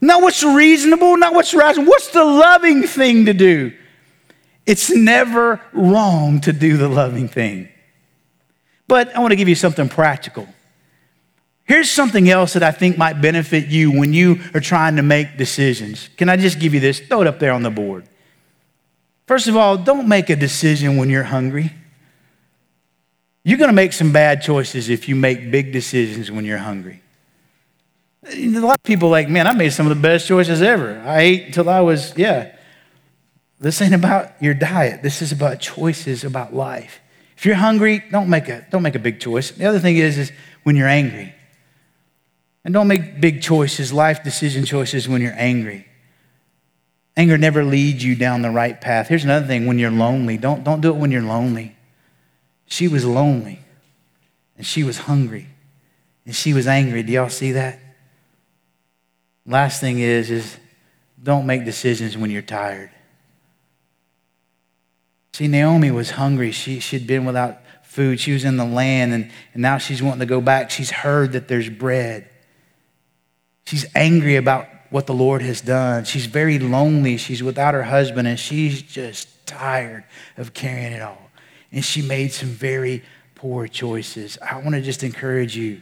not 0.00 0.22
what's 0.22 0.42
reasonable, 0.42 1.16
not 1.16 1.34
what's 1.34 1.54
rational. 1.54 1.86
What's 1.86 2.08
the 2.08 2.24
loving 2.24 2.82
thing 2.82 3.26
to 3.26 3.34
do? 3.34 3.72
It's 4.66 4.90
never 4.90 5.60
wrong 5.72 6.40
to 6.42 6.52
do 6.52 6.76
the 6.76 6.88
loving 6.88 7.28
thing. 7.28 7.68
But 8.86 9.14
I 9.14 9.20
want 9.20 9.32
to 9.32 9.36
give 9.36 9.48
you 9.48 9.54
something 9.54 9.88
practical. 9.88 10.48
Here's 11.64 11.90
something 11.90 12.30
else 12.30 12.54
that 12.54 12.62
I 12.62 12.70
think 12.70 12.96
might 12.96 13.20
benefit 13.20 13.66
you 13.66 13.92
when 13.92 14.14
you 14.14 14.40
are 14.54 14.60
trying 14.60 14.96
to 14.96 15.02
make 15.02 15.36
decisions. 15.36 16.08
Can 16.16 16.30
I 16.30 16.36
just 16.36 16.58
give 16.58 16.72
you 16.72 16.80
this? 16.80 16.98
Throw 16.98 17.20
it 17.20 17.26
up 17.26 17.38
there 17.38 17.52
on 17.52 17.62
the 17.62 17.70
board. 17.70 18.08
First 19.26 19.48
of 19.48 19.56
all, 19.56 19.76
don't 19.76 20.08
make 20.08 20.30
a 20.30 20.36
decision 20.36 20.96
when 20.96 21.10
you're 21.10 21.24
hungry. 21.24 21.72
You're 23.44 23.58
going 23.58 23.68
to 23.68 23.74
make 23.74 23.92
some 23.92 24.12
bad 24.12 24.40
choices 24.40 24.88
if 24.88 25.08
you 25.08 25.14
make 25.14 25.50
big 25.50 25.72
decisions 25.72 26.30
when 26.30 26.46
you're 26.46 26.58
hungry. 26.58 27.02
A 28.26 28.48
lot 28.58 28.78
of 28.78 28.82
people 28.82 29.08
like, 29.08 29.28
man, 29.28 29.46
I 29.46 29.52
made 29.52 29.72
some 29.72 29.86
of 29.86 29.96
the 29.96 30.00
best 30.00 30.26
choices 30.26 30.60
ever. 30.60 31.00
I 31.06 31.20
ate 31.20 31.46
until 31.46 31.68
I 31.68 31.80
was, 31.80 32.16
yeah. 32.16 32.54
This 33.60 33.80
ain't 33.80 33.94
about 33.94 34.40
your 34.42 34.54
diet. 34.54 35.02
This 35.02 35.22
is 35.22 35.32
about 35.32 35.60
choices 35.60 36.24
about 36.24 36.54
life. 36.54 37.00
If 37.36 37.46
you're 37.46 37.54
hungry, 37.54 38.04
don't 38.10 38.28
make 38.28 38.48
a, 38.48 38.66
don't 38.70 38.82
make 38.82 38.94
a 38.94 39.00
big 39.00 39.20
choice. 39.20 39.50
The 39.50 39.64
other 39.64 39.78
thing 39.78 39.96
is, 39.96 40.18
is 40.18 40.32
when 40.64 40.76
you're 40.76 40.88
angry. 40.88 41.34
And 42.64 42.74
don't 42.74 42.88
make 42.88 43.20
big 43.20 43.40
choices, 43.40 43.92
life 43.92 44.22
decision 44.22 44.64
choices 44.64 45.08
when 45.08 45.22
you're 45.22 45.36
angry. 45.36 45.86
Anger 47.16 47.38
never 47.38 47.64
leads 47.64 48.04
you 48.04 48.14
down 48.14 48.42
the 48.42 48.50
right 48.50 48.80
path. 48.80 49.08
Here's 49.08 49.24
another 49.24 49.46
thing 49.46 49.66
when 49.66 49.78
you're 49.78 49.90
lonely. 49.90 50.36
Don't, 50.36 50.62
don't 50.64 50.80
do 50.80 50.90
it 50.90 50.96
when 50.96 51.10
you're 51.10 51.22
lonely. 51.22 51.76
She 52.66 52.86
was 52.86 53.04
lonely 53.04 53.60
and 54.56 54.66
she 54.66 54.84
was 54.84 54.98
hungry 54.98 55.48
and 56.26 56.34
she 56.34 56.52
was 56.52 56.66
angry. 56.66 57.02
Do 57.02 57.12
y'all 57.12 57.28
see 57.28 57.52
that? 57.52 57.80
Last 59.48 59.80
thing 59.80 59.98
is, 59.98 60.30
is 60.30 60.58
don't 61.20 61.46
make 61.46 61.64
decisions 61.64 62.16
when 62.16 62.30
you're 62.30 62.42
tired. 62.42 62.90
See, 65.32 65.48
Naomi 65.48 65.90
was 65.90 66.10
hungry. 66.10 66.52
She, 66.52 66.80
she'd 66.80 67.06
been 67.06 67.24
without 67.24 67.58
food. 67.82 68.20
She 68.20 68.32
was 68.32 68.44
in 68.44 68.58
the 68.58 68.66
land, 68.66 69.14
and, 69.14 69.30
and 69.54 69.62
now 69.62 69.78
she's 69.78 70.02
wanting 70.02 70.20
to 70.20 70.26
go 70.26 70.42
back. 70.42 70.70
She's 70.70 70.90
heard 70.90 71.32
that 71.32 71.48
there's 71.48 71.70
bread. 71.70 72.28
She's 73.64 73.86
angry 73.94 74.36
about 74.36 74.66
what 74.90 75.06
the 75.06 75.14
Lord 75.14 75.40
has 75.40 75.62
done. 75.62 76.04
She's 76.04 76.26
very 76.26 76.58
lonely. 76.58 77.16
She's 77.16 77.42
without 77.42 77.72
her 77.72 77.84
husband, 77.84 78.28
and 78.28 78.38
she's 78.38 78.82
just 78.82 79.46
tired 79.46 80.04
of 80.36 80.52
carrying 80.52 80.92
it 80.92 81.00
all. 81.00 81.30
And 81.72 81.82
she 81.82 82.02
made 82.02 82.32
some 82.32 82.50
very 82.50 83.02
poor 83.34 83.66
choices. 83.66 84.36
I 84.42 84.56
want 84.56 84.74
to 84.74 84.82
just 84.82 85.02
encourage 85.02 85.56
you 85.56 85.80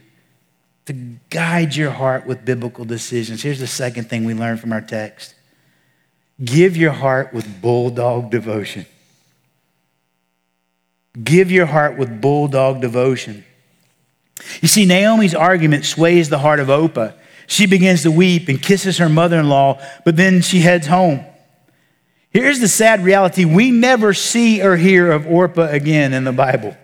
to 0.87 0.93
guide 1.29 1.75
your 1.75 1.91
heart 1.91 2.25
with 2.25 2.43
biblical 2.43 2.85
decisions. 2.85 3.43
Here's 3.43 3.59
the 3.59 3.67
second 3.67 4.09
thing 4.09 4.25
we 4.25 4.33
learn 4.33 4.57
from 4.57 4.73
our 4.73 4.81
text 4.81 5.35
give 6.43 6.77
your 6.77 6.91
heart 6.91 7.33
with 7.33 7.61
bulldog 7.61 8.31
devotion. 8.31 8.85
Give 11.21 11.51
your 11.51 11.65
heart 11.65 11.97
with 11.97 12.21
bulldog 12.21 12.79
devotion. 12.81 13.43
You 14.61 14.67
see, 14.67 14.85
Naomi's 14.85 15.33
argument 15.33 15.85
sways 15.85 16.29
the 16.29 16.37
heart 16.37 16.59
of 16.59 16.69
Orpah. 16.69 17.11
She 17.47 17.65
begins 17.65 18.03
to 18.03 18.11
weep 18.11 18.49
and 18.49 18.61
kisses 18.61 18.99
her 18.99 19.09
mother 19.09 19.39
in 19.39 19.49
law, 19.49 19.81
but 20.05 20.15
then 20.15 20.41
she 20.41 20.59
heads 20.59 20.85
home. 20.85 21.25
Here's 22.29 22.59
the 22.59 22.67
sad 22.67 23.03
reality 23.03 23.45
we 23.45 23.71
never 23.71 24.13
see 24.13 24.61
or 24.61 24.75
hear 24.75 25.11
of 25.11 25.25
Orpah 25.25 25.69
again 25.69 26.13
in 26.13 26.23
the 26.23 26.33
Bible. 26.33 26.77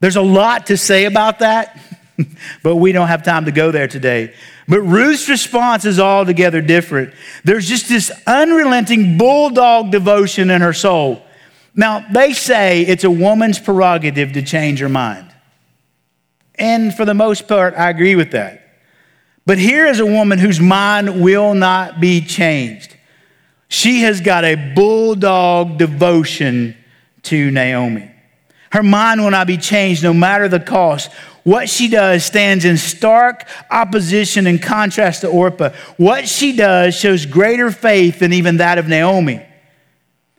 There's 0.00 0.16
a 0.16 0.22
lot 0.22 0.66
to 0.66 0.76
say 0.76 1.04
about 1.04 1.38
that, 1.38 1.80
but 2.62 2.76
we 2.76 2.92
don't 2.92 3.08
have 3.08 3.22
time 3.22 3.44
to 3.46 3.52
go 3.52 3.70
there 3.70 3.88
today. 3.88 4.34
But 4.68 4.80
Ruth's 4.82 5.28
response 5.28 5.84
is 5.84 5.98
altogether 5.98 6.60
different. 6.60 7.14
There's 7.44 7.68
just 7.68 7.88
this 7.88 8.10
unrelenting 8.26 9.18
bulldog 9.18 9.90
devotion 9.90 10.50
in 10.50 10.60
her 10.60 10.72
soul. 10.72 11.22
Now, 11.74 12.06
they 12.12 12.32
say 12.32 12.82
it's 12.82 13.04
a 13.04 13.10
woman's 13.10 13.58
prerogative 13.58 14.32
to 14.32 14.42
change 14.42 14.80
her 14.80 14.88
mind. 14.88 15.34
And 16.56 16.94
for 16.94 17.04
the 17.04 17.14
most 17.14 17.48
part, 17.48 17.74
I 17.74 17.90
agree 17.90 18.14
with 18.14 18.32
that. 18.32 18.60
But 19.44 19.58
here 19.58 19.86
is 19.86 19.98
a 19.98 20.06
woman 20.06 20.38
whose 20.38 20.60
mind 20.60 21.22
will 21.22 21.54
not 21.54 22.00
be 22.00 22.20
changed. 22.20 22.96
She 23.68 24.02
has 24.02 24.20
got 24.20 24.44
a 24.44 24.74
bulldog 24.74 25.78
devotion 25.78 26.76
to 27.24 27.50
Naomi. 27.50 28.11
Her 28.72 28.82
mind 28.82 29.20
will 29.22 29.30
not 29.30 29.46
be 29.46 29.58
changed 29.58 30.02
no 30.02 30.14
matter 30.14 30.48
the 30.48 30.58
cost. 30.58 31.12
What 31.44 31.68
she 31.68 31.88
does 31.88 32.24
stands 32.24 32.64
in 32.64 32.78
stark 32.78 33.46
opposition 33.70 34.46
and 34.46 34.62
contrast 34.62 35.20
to 35.20 35.28
Orpah. 35.28 35.70
What 35.98 36.26
she 36.26 36.56
does 36.56 36.94
shows 36.94 37.26
greater 37.26 37.70
faith 37.70 38.20
than 38.20 38.32
even 38.32 38.56
that 38.56 38.78
of 38.78 38.88
Naomi. 38.88 39.42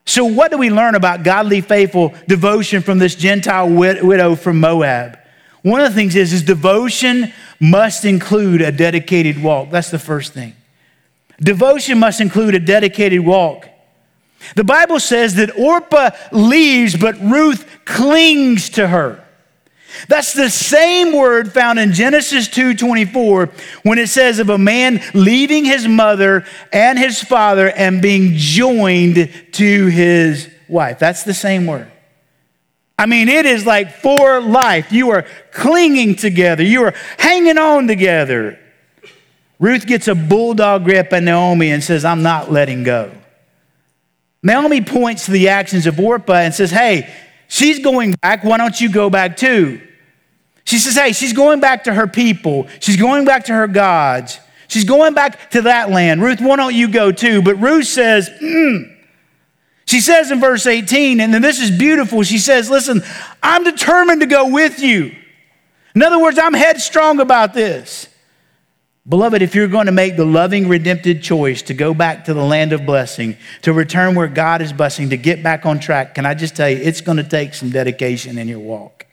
So, 0.06 0.26
what 0.26 0.50
do 0.50 0.58
we 0.58 0.72
learn 0.72 0.96
about 0.96 1.24
godly, 1.24 1.62
faithful 1.62 2.14
devotion 2.28 2.82
from 2.82 2.98
this 2.98 3.16
Gentile 3.16 3.70
widow 3.70 4.36
from 4.36 4.60
Moab? 4.60 5.20
One 5.62 5.82
of 5.82 5.90
the 5.90 5.96
things 5.96 6.16
is, 6.16 6.34
is 6.34 6.44
devotion 6.44 7.32
must 7.60 8.04
include 8.04 8.62
a 8.62 8.72
dedicated 8.72 9.42
walk. 9.42 9.70
That's 9.70 9.92
the 9.92 10.00
first 10.00 10.34
thing. 10.34 10.56
Devotion 11.40 12.00
must 12.00 12.20
include 12.20 12.56
a 12.56 12.60
dedicated 12.60 13.22
walk. 13.22 13.70
The 14.56 14.64
Bible 14.64 15.00
says 15.00 15.36
that 15.36 15.58
Orpah 15.58 16.12
leaves, 16.32 16.98
but 16.98 17.20
Ruth 17.20 17.73
clings 17.86 18.70
to 18.72 18.88
her. 18.88 19.24
That's 20.08 20.34
the 20.34 20.50
same 20.50 21.14
word 21.14 21.54
found 21.54 21.80
in 21.80 21.94
Genesis 21.94 22.48
2:24 22.48 23.50
when 23.84 24.00
it 24.00 24.10
says 24.10 24.40
of 24.40 24.50
a 24.50 24.58
man 24.58 25.02
leaving 25.14 25.66
his 25.66 25.88
mother 25.88 26.46
and 26.72 26.98
his 26.98 27.22
father 27.22 27.70
and 27.70 28.02
being 28.02 28.34
joined 28.36 29.30
to 29.54 29.86
his 29.88 30.50
wife. 30.68 31.00
That's 31.00 31.24
the 31.24 31.34
same 31.34 31.68
word. 31.68 31.88
I 32.98 33.06
mean, 33.06 33.28
it 33.28 33.46
is 33.46 33.66
like 33.66 33.92
for 33.98 34.40
life. 34.40 34.92
You 34.92 35.12
are 35.12 35.26
clinging 35.52 36.16
together. 36.16 36.64
You 36.64 36.86
are 36.86 36.94
hanging 37.18 37.58
on 37.58 37.88
together. 37.88 38.60
Ruth 39.60 39.86
gets 39.88 40.08
a 40.08 40.16
bulldog 40.16 40.84
grip 40.84 41.12
on 41.14 41.26
Naomi 41.26 41.72
and 41.72 41.84
says, 41.84 42.06
I'm 42.06 42.22
not 42.22 42.52
letting 42.52 42.84
go. 42.84 43.12
Naomi 44.44 44.82
points 44.82 45.26
to 45.26 45.32
the 45.32 45.50
actions 45.50 45.88
of 45.88 46.00
Orpah 46.00 46.34
and 46.34 46.54
says, 46.54 46.70
Hey, 46.70 47.14
she's 47.48 47.80
going 47.80 48.14
back. 48.22 48.44
Why 48.44 48.58
don't 48.58 48.80
you 48.80 48.92
go 48.92 49.10
back 49.10 49.38
too? 49.38 49.82
She 50.66 50.78
says, 50.78 50.96
Hey, 50.96 51.14
she's 51.14 51.34
going 51.34 51.60
back 51.60 51.86
to 51.86 51.94
her 51.94 52.08
people. 52.08 52.68
She's 52.80 52.98
going 52.98 53.26
back 53.26 53.46
to 53.46 53.54
her 53.54 53.68
gods. 53.68 54.40
She's 54.68 54.86
going 54.86 55.14
back 55.14 55.52
to 55.52 55.64
that 55.64 55.90
land. 55.92 56.22
Ruth, 56.22 56.42
why 56.42 56.56
don't 56.56 56.74
you 56.74 56.88
go 56.88 57.12
too? 57.12 57.42
But 57.42 57.56
Ruth 57.56 57.86
says, 57.86 58.30
mm. 58.42 58.90
She 59.86 60.00
says 60.00 60.32
in 60.32 60.40
verse 60.40 60.66
18, 60.66 61.20
and 61.20 61.34
then 61.34 61.42
this 61.42 61.60
is 61.60 61.70
beautiful. 61.70 62.24
She 62.24 62.38
says, 62.38 62.70
Listen, 62.70 63.02
I'm 63.42 63.64
determined 63.64 64.22
to 64.22 64.28
go 64.28 64.50
with 64.50 64.80
you. 64.80 65.16
In 65.96 66.02
other 66.02 66.20
words, 66.20 66.40
I'm 66.40 66.54
headstrong 66.54 67.20
about 67.20 67.54
this. 67.54 68.08
Beloved, 69.08 69.42
if 69.42 69.54
you're 69.54 69.68
going 69.68 69.88
to 69.88 69.92
make 69.92 70.16
the 70.16 70.26
loving, 70.26 70.70
redemptive 70.70 71.22
choice 71.22 71.62
to 71.64 71.74
go 71.74 71.94
back 71.94 72.26
to 72.26 72.34
the 72.34 72.44
land 72.44 72.72
of 72.72 72.86
blessing, 72.86 73.36
to 73.64 73.74
return 73.74 74.16
where 74.16 74.30
God 74.30 74.62
is 74.62 74.72
blessing, 74.72 75.10
to 75.10 75.18
get 75.18 75.44
back 75.44 75.66
on 75.66 75.80
track, 75.80 76.16
can 76.16 76.26
I 76.26 76.34
just 76.34 76.56
tell 76.56 76.70
you, 76.70 76.78
it's 76.78 77.02
going 77.02 77.18
to 77.18 77.24
take 77.24 77.54
some 77.54 77.70
dedication 77.70 78.38
in 78.38 78.48
your 78.48 78.60
walk. 78.60 79.06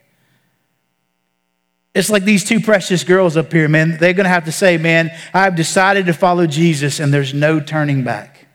It's 1.92 2.08
like 2.08 2.22
these 2.22 2.44
two 2.44 2.60
precious 2.60 3.02
girls 3.02 3.36
up 3.36 3.52
here, 3.52 3.68
man. 3.68 3.96
They're 3.98 4.12
going 4.12 4.24
to 4.24 4.30
have 4.30 4.44
to 4.44 4.52
say, 4.52 4.76
man, 4.78 5.10
I've 5.34 5.56
decided 5.56 6.06
to 6.06 6.12
follow 6.12 6.46
Jesus 6.46 7.00
and 7.00 7.12
there's 7.12 7.34
no 7.34 7.58
turning 7.58 8.04
back. 8.04 8.46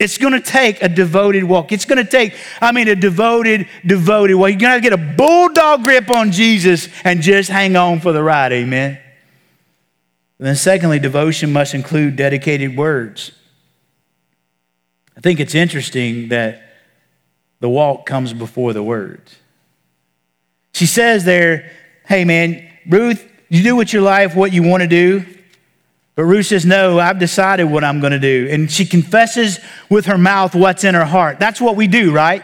It's 0.00 0.18
going 0.18 0.32
to 0.32 0.40
take 0.40 0.82
a 0.82 0.88
devoted 0.88 1.44
walk. 1.44 1.70
It's 1.70 1.84
going 1.84 2.04
to 2.04 2.10
take, 2.10 2.34
I 2.60 2.72
mean, 2.72 2.88
a 2.88 2.96
devoted, 2.96 3.68
devoted 3.86 4.34
walk. 4.34 4.50
You're 4.50 4.58
going 4.58 4.82
to 4.82 4.90
get 4.90 4.92
a 4.92 5.14
bulldog 5.16 5.84
grip 5.84 6.10
on 6.10 6.32
Jesus 6.32 6.88
and 7.04 7.22
just 7.22 7.48
hang 7.48 7.76
on 7.76 8.00
for 8.00 8.10
the 8.10 8.20
ride. 8.20 8.50
Amen. 8.50 8.98
And 10.42 10.48
then, 10.48 10.56
secondly, 10.56 10.98
devotion 10.98 11.52
must 11.52 11.72
include 11.72 12.16
dedicated 12.16 12.76
words. 12.76 13.30
I 15.16 15.20
think 15.20 15.38
it's 15.38 15.54
interesting 15.54 16.30
that 16.30 16.80
the 17.60 17.68
walk 17.68 18.06
comes 18.06 18.32
before 18.32 18.72
the 18.72 18.82
words. 18.82 19.36
She 20.72 20.86
says 20.86 21.24
there, 21.24 21.70
hey 22.06 22.24
man, 22.24 22.68
Ruth, 22.88 23.24
you 23.50 23.62
do 23.62 23.76
with 23.76 23.92
your 23.92 24.02
life 24.02 24.34
what 24.34 24.52
you 24.52 24.64
want 24.64 24.82
to 24.82 24.88
do. 24.88 25.24
But 26.16 26.24
Ruth 26.24 26.46
says, 26.46 26.66
No, 26.66 26.98
I've 26.98 27.20
decided 27.20 27.70
what 27.70 27.84
I'm 27.84 28.00
going 28.00 28.10
to 28.10 28.18
do. 28.18 28.48
And 28.50 28.68
she 28.68 28.84
confesses 28.84 29.60
with 29.88 30.06
her 30.06 30.18
mouth 30.18 30.56
what's 30.56 30.82
in 30.82 30.96
her 30.96 31.04
heart. 31.04 31.38
That's 31.38 31.60
what 31.60 31.76
we 31.76 31.86
do, 31.86 32.10
right? 32.10 32.42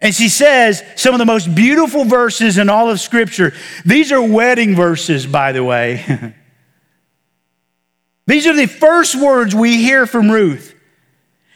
And 0.00 0.14
she 0.14 0.28
says 0.28 0.84
some 0.94 1.12
of 1.12 1.18
the 1.18 1.26
most 1.26 1.52
beautiful 1.56 2.04
verses 2.04 2.56
in 2.56 2.68
all 2.68 2.88
of 2.88 3.00
Scripture. 3.00 3.52
These 3.84 4.12
are 4.12 4.22
wedding 4.22 4.76
verses, 4.76 5.26
by 5.26 5.50
the 5.50 5.64
way. 5.64 6.34
These 8.28 8.46
are 8.46 8.54
the 8.54 8.66
first 8.66 9.16
words 9.16 9.54
we 9.54 9.78
hear 9.78 10.06
from 10.06 10.30
Ruth. 10.30 10.74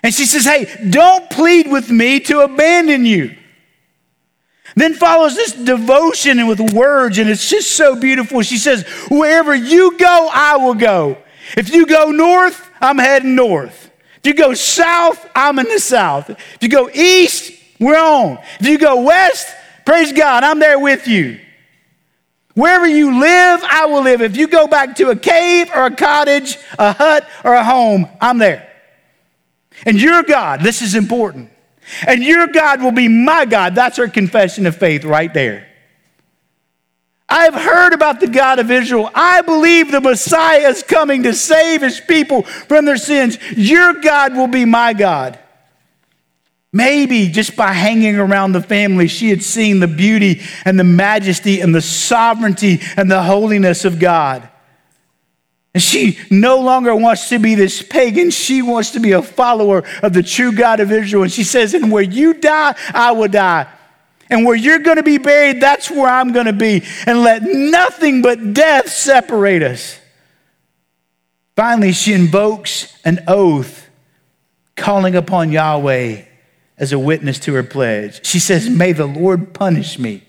And 0.03 0.13
she 0.13 0.25
says, 0.25 0.47
Hey, 0.47 0.89
don't 0.89 1.29
plead 1.29 1.71
with 1.71 1.91
me 1.91 2.19
to 2.21 2.41
abandon 2.41 3.05
you. 3.05 3.37
Then 4.75 4.95
follows 4.95 5.35
this 5.35 5.53
devotion 5.53 6.39
and 6.39 6.49
with 6.49 6.73
words, 6.73 7.19
and 7.19 7.29
it's 7.29 7.51
just 7.51 7.73
so 7.73 7.95
beautiful. 7.95 8.41
She 8.41 8.57
says, 8.57 8.87
Wherever 9.11 9.55
you 9.55 9.99
go, 9.99 10.31
I 10.33 10.57
will 10.57 10.75
go. 10.75 11.19
If 11.59 11.75
you 11.75 11.85
go 11.85 12.11
north, 12.11 12.71
I'm 12.81 12.97
heading 12.97 13.35
north. 13.35 13.91
If 14.21 14.29
you 14.29 14.35
go 14.35 14.55
south, 14.55 15.29
I'm 15.37 15.59
in 15.59 15.69
the 15.69 15.79
south. 15.79 16.31
If 16.31 16.59
you 16.63 16.71
go 16.71 16.89
east, 16.89 17.53
we're 17.79 17.99
on. 17.99 18.39
If 18.61 18.67
you 18.67 18.79
go 18.79 19.03
west, 19.03 19.47
praise 19.85 20.11
God, 20.15 20.43
I'm 20.43 20.59
there 20.59 20.79
with 20.79 21.07
you. 21.07 21.39
Wherever 22.55 22.87
you 22.87 23.19
live, 23.19 23.61
I 23.65 23.87
will 23.87 24.03
live. 24.03 24.21
If 24.21 24.37
you 24.37 24.47
go 24.47 24.67
back 24.67 24.97
to 24.97 25.11
a 25.11 25.17
cave 25.17 25.71
or 25.75 25.87
a 25.87 25.95
cottage, 25.95 26.59
a 26.79 26.93
hut 26.93 27.27
or 27.45 27.55
a 27.55 27.65
home, 27.65 28.09
I'm 28.21 28.38
there. 28.38 28.69
And 29.87 30.01
your 30.01 30.23
God, 30.23 30.61
this 30.61 30.83
is 30.83 30.95
important. 30.95 31.51
And 32.07 32.23
your 32.23 32.47
God 32.47 32.83
will 32.83 32.93
be 32.93 33.09
my 33.09 33.45
God. 33.45 33.75
That's 33.75 33.99
our 33.99 34.09
confession 34.09 34.67
of 34.67 34.77
faith 34.77 35.05
right 35.05 35.33
there. 35.33 35.69
I've 37.29 37.55
heard 37.55 37.95
about 37.95 38.21
the 38.21 38.27
God 38.27 38.59
of 38.59 38.71
Israel. 38.71 39.11
I 39.15 39.41
believe 39.41 39.91
the 39.91 40.03
Messiah 40.03 40.69
is 40.69 40.83
coming 40.83 41.23
to 41.23 41.33
save 41.33 41.81
his 41.81 41.99
people 41.99 42.43
from 42.43 42.85
their 42.85 42.99
sins. 42.99 43.38
Your 43.57 43.95
God 43.95 44.37
will 44.37 44.49
be 44.49 44.67
my 44.67 44.93
God. 44.93 45.38
Maybe 46.73 47.29
just 47.29 47.55
by 47.55 47.73
hanging 47.73 48.17
around 48.17 48.53
the 48.53 48.63
family, 48.63 49.07
she 49.07 49.29
had 49.29 49.43
seen 49.43 49.81
the 49.81 49.87
beauty 49.87 50.41
and 50.65 50.81
the 50.81 50.85
majesty 50.85 51.61
and 51.61 51.75
the 51.75 51.83
sovereignty 51.83 52.81
and 52.97 53.11
the 53.11 53.23
holiness 53.23 53.85
of 53.85 53.99
God. 53.99 54.49
And 55.75 55.83
she 55.83 56.19
no 56.31 56.61
longer 56.61 56.95
wants 56.95 57.29
to 57.29 57.39
be 57.39 57.55
this 57.55 57.83
pagan. 57.83 58.31
She 58.31 58.63
wants 58.63 58.91
to 58.93 59.01
be 59.01 59.13
a 59.13 59.23
follower 59.23 59.85
of 60.03 60.15
the 60.15 60.23
true 60.23 60.53
God 60.53 60.81
of 60.81 60.91
Israel. 60.91 61.25
And 61.25 61.33
she 61.33 61.45
says, 61.45 61.75
And 61.75 61.93
where 61.93 62.03
you 62.03 62.35
die, 62.35 62.75
I 62.95 63.13
will 63.13 63.29
die. 63.29 63.67
And 64.31 64.47
where 64.47 64.57
you're 64.57 64.79
going 64.79 64.97
to 64.97 65.03
be 65.03 65.19
buried, 65.19 65.61
that's 65.61 65.91
where 65.91 66.09
I'm 66.09 66.33
going 66.33 66.47
to 66.47 66.55
be. 66.55 66.83
And 67.07 67.23
let 67.23 67.43
nothing 67.43 68.23
but 68.23 68.55
death 68.55 68.89
separate 68.89 69.63
us. 69.63 69.99
Finally, 71.55 71.93
she 71.93 72.15
invokes 72.15 72.99
an 73.05 73.25
oath 73.29 73.91
calling 74.75 75.15
upon 75.15 75.53
Yahweh 75.53 76.23
as 76.83 76.92
a 76.92 76.99
witness 76.99 77.38
to 77.38 77.55
her 77.55 77.62
pledge. 77.62 78.27
She 78.27 78.40
says, 78.40 78.68
May 78.68 78.90
the 78.90 79.07
Lord 79.07 79.55
punish 79.55 80.01
me 80.01 80.25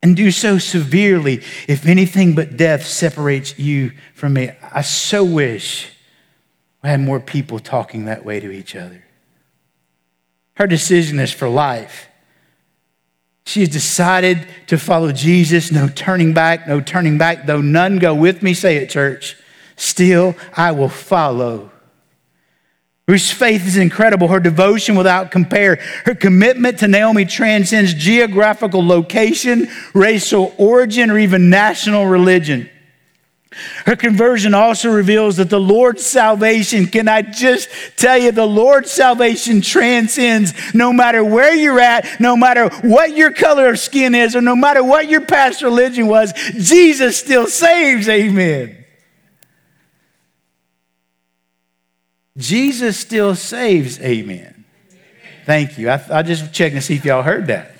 and 0.00 0.14
do 0.14 0.30
so 0.30 0.56
severely 0.56 1.42
if 1.66 1.84
anything 1.84 2.36
but 2.36 2.56
death 2.56 2.86
separates 2.86 3.58
you 3.58 3.90
from 4.14 4.34
me. 4.34 4.52
I 4.62 4.82
so 4.82 5.24
wish 5.24 5.90
I 6.80 6.90
had 6.90 7.00
more 7.00 7.18
people 7.18 7.58
talking 7.58 8.04
that 8.04 8.24
way 8.24 8.38
to 8.38 8.52
each 8.52 8.76
other. 8.76 9.02
Her 10.54 10.68
decision 10.68 11.18
is 11.18 11.32
for 11.32 11.48
life. 11.48 12.06
She 13.46 13.60
has 13.60 13.70
decided 13.70 14.46
to 14.68 14.78
follow 14.78 15.10
Jesus, 15.10 15.72
no 15.72 15.88
turning 15.88 16.34
back, 16.34 16.68
no 16.68 16.80
turning 16.80 17.18
back. 17.18 17.46
Though 17.46 17.60
none 17.60 17.98
go 17.98 18.14
with 18.14 18.44
me, 18.44 18.54
say 18.54 18.76
it, 18.76 18.90
church, 18.90 19.36
still 19.74 20.36
I 20.56 20.70
will 20.70 20.88
follow 20.88 21.72
Ruth's 23.06 23.30
faith 23.30 23.66
is 23.66 23.76
incredible. 23.76 24.28
Her 24.28 24.40
devotion 24.40 24.96
without 24.96 25.30
compare. 25.30 25.76
Her 26.04 26.14
commitment 26.14 26.78
to 26.78 26.88
Naomi 26.88 27.26
transcends 27.26 27.92
geographical 27.92 28.84
location, 28.84 29.68
racial 29.92 30.54
origin, 30.56 31.10
or 31.10 31.18
even 31.18 31.50
national 31.50 32.06
religion. 32.06 32.70
Her 33.86 33.94
conversion 33.94 34.54
also 34.54 34.90
reveals 34.90 35.36
that 35.36 35.50
the 35.50 35.60
Lord's 35.60 36.04
salvation, 36.04 36.86
can 36.86 37.06
I 37.06 37.22
just 37.22 37.68
tell 37.96 38.18
you, 38.18 38.32
the 38.32 38.46
Lord's 38.46 38.90
salvation 38.90 39.60
transcends 39.60 40.74
no 40.74 40.92
matter 40.92 41.22
where 41.22 41.54
you're 41.54 41.78
at, 41.78 42.20
no 42.20 42.36
matter 42.36 42.68
what 42.82 43.16
your 43.16 43.32
color 43.32 43.68
of 43.68 43.78
skin 43.78 44.14
is, 44.14 44.34
or 44.34 44.40
no 44.40 44.56
matter 44.56 44.82
what 44.82 45.08
your 45.08 45.20
past 45.20 45.62
religion 45.62 46.08
was, 46.08 46.32
Jesus 46.32 47.16
still 47.16 47.46
saves. 47.46 48.08
Amen. 48.08 48.83
Jesus 52.36 52.98
still 52.98 53.34
saves, 53.34 54.00
amen. 54.00 54.64
Thank 55.46 55.78
you. 55.78 55.88
I, 55.88 56.02
I 56.10 56.22
just 56.22 56.52
checking 56.52 56.78
to 56.78 56.82
see 56.82 56.96
if 56.96 57.04
y'all 57.04 57.22
heard 57.22 57.46
that. 57.46 57.74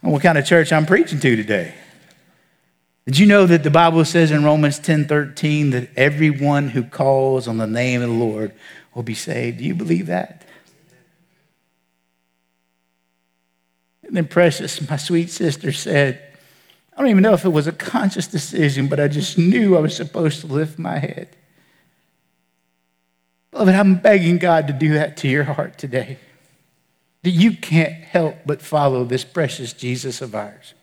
What 0.00 0.22
kind 0.22 0.38
of 0.38 0.46
church 0.46 0.72
I'm 0.72 0.86
preaching 0.86 1.18
to 1.20 1.36
today. 1.36 1.74
Did 3.04 3.18
you 3.18 3.26
know 3.26 3.46
that 3.46 3.62
the 3.62 3.70
Bible 3.70 4.04
says 4.04 4.30
in 4.30 4.44
Romans 4.44 4.78
10 4.78 5.06
13 5.06 5.70
that 5.70 5.90
everyone 5.96 6.68
who 6.68 6.82
calls 6.84 7.48
on 7.48 7.56
the 7.56 7.66
name 7.66 8.02
of 8.02 8.08
the 8.08 8.14
Lord 8.14 8.52
will 8.94 9.02
be 9.02 9.14
saved? 9.14 9.58
Do 9.58 9.64
you 9.64 9.74
believe 9.74 10.06
that? 10.06 10.46
And 14.04 14.16
then 14.16 14.26
Precious, 14.26 14.88
my 14.88 14.96
sweet 14.96 15.30
sister, 15.30 15.72
said, 15.72 16.22
I 16.94 17.00
don't 17.00 17.10
even 17.10 17.22
know 17.22 17.34
if 17.34 17.44
it 17.44 17.50
was 17.50 17.66
a 17.66 17.72
conscious 17.72 18.26
decision, 18.26 18.88
but 18.88 19.00
I 19.00 19.08
just 19.08 19.36
knew 19.36 19.76
I 19.76 19.80
was 19.80 19.96
supposed 19.96 20.40
to 20.40 20.46
lift 20.46 20.78
my 20.78 20.98
head. 20.98 21.28
Beloved, 23.58 23.74
I'm 23.74 23.96
begging 23.96 24.38
God 24.38 24.68
to 24.68 24.72
do 24.72 24.94
that 24.94 25.16
to 25.16 25.28
your 25.28 25.42
heart 25.42 25.78
today. 25.78 26.20
That 27.24 27.30
you 27.30 27.56
can't 27.56 27.92
help 27.92 28.36
but 28.46 28.62
follow 28.62 29.02
this 29.02 29.24
precious 29.24 29.72
Jesus 29.72 30.22
of 30.22 30.32
ours. 30.32 30.74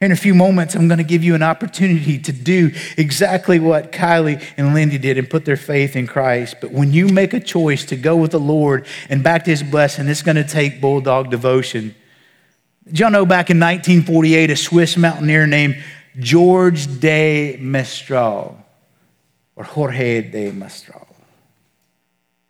in 0.00 0.12
a 0.12 0.16
few 0.16 0.32
moments, 0.32 0.76
I'm 0.76 0.86
going 0.86 0.98
to 0.98 1.04
give 1.04 1.24
you 1.24 1.34
an 1.34 1.42
opportunity 1.42 2.20
to 2.20 2.30
do 2.30 2.70
exactly 2.96 3.58
what 3.58 3.90
Kylie 3.90 4.40
and 4.56 4.74
Lindy 4.74 4.96
did 4.96 5.18
and 5.18 5.28
put 5.28 5.44
their 5.44 5.56
faith 5.56 5.96
in 5.96 6.06
Christ. 6.06 6.58
But 6.60 6.70
when 6.70 6.92
you 6.92 7.08
make 7.08 7.34
a 7.34 7.40
choice 7.40 7.84
to 7.86 7.96
go 7.96 8.16
with 8.16 8.30
the 8.30 8.38
Lord 8.38 8.86
and 9.08 9.24
back 9.24 9.42
to 9.46 9.50
his 9.50 9.64
blessing, 9.64 10.06
it's 10.06 10.22
going 10.22 10.36
to 10.36 10.44
take 10.44 10.80
bulldog 10.80 11.32
devotion. 11.32 11.96
Did 12.84 13.00
y'all 13.00 13.10
know 13.10 13.26
back 13.26 13.50
in 13.50 13.58
1948, 13.58 14.50
a 14.50 14.56
Swiss 14.56 14.96
mountaineer 14.96 15.48
named 15.48 15.82
George 16.20 17.00
de 17.00 17.56
Mestral, 17.58 18.56
or 19.56 19.64
Jorge 19.64 20.20
de 20.30 20.52
Mestral, 20.52 21.05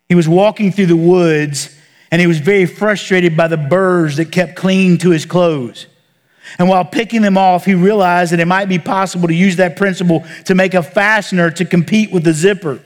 he 0.09 0.15
was 0.15 0.29
walking 0.29 0.73
through 0.73 0.87
the 0.87 0.97
woods 0.97 1.75
and 2.11 2.21
he 2.21 2.27
was 2.27 2.39
very 2.39 2.67
frustrated 2.67 3.37
by 3.37 3.49
the 3.49 3.57
burrs 3.57 4.17
that 4.17 4.31
kept 4.31 4.57
clinging 4.57 4.99
to 4.99 5.11
his 5.11 5.27
clothes. 5.27 5.87
And 6.59 6.69
while 6.69 6.85
picking 6.85 7.23
them 7.23 7.37
off, 7.37 7.65
he 7.65 7.75
realized 7.75 8.33
that 8.33 8.41
it 8.41 8.47
might 8.47 8.69
be 8.69 8.79
possible 8.79 9.29
to 9.29 9.35
use 9.35 9.57
that 9.57 9.77
principle 9.77 10.25
to 10.45 10.55
make 10.55 10.75
a 10.75 10.83
fastener 10.83 11.51
to 11.51 11.65
compete 11.65 12.13
with 12.13 12.23
the 12.23 12.33
zipper. 12.33 12.81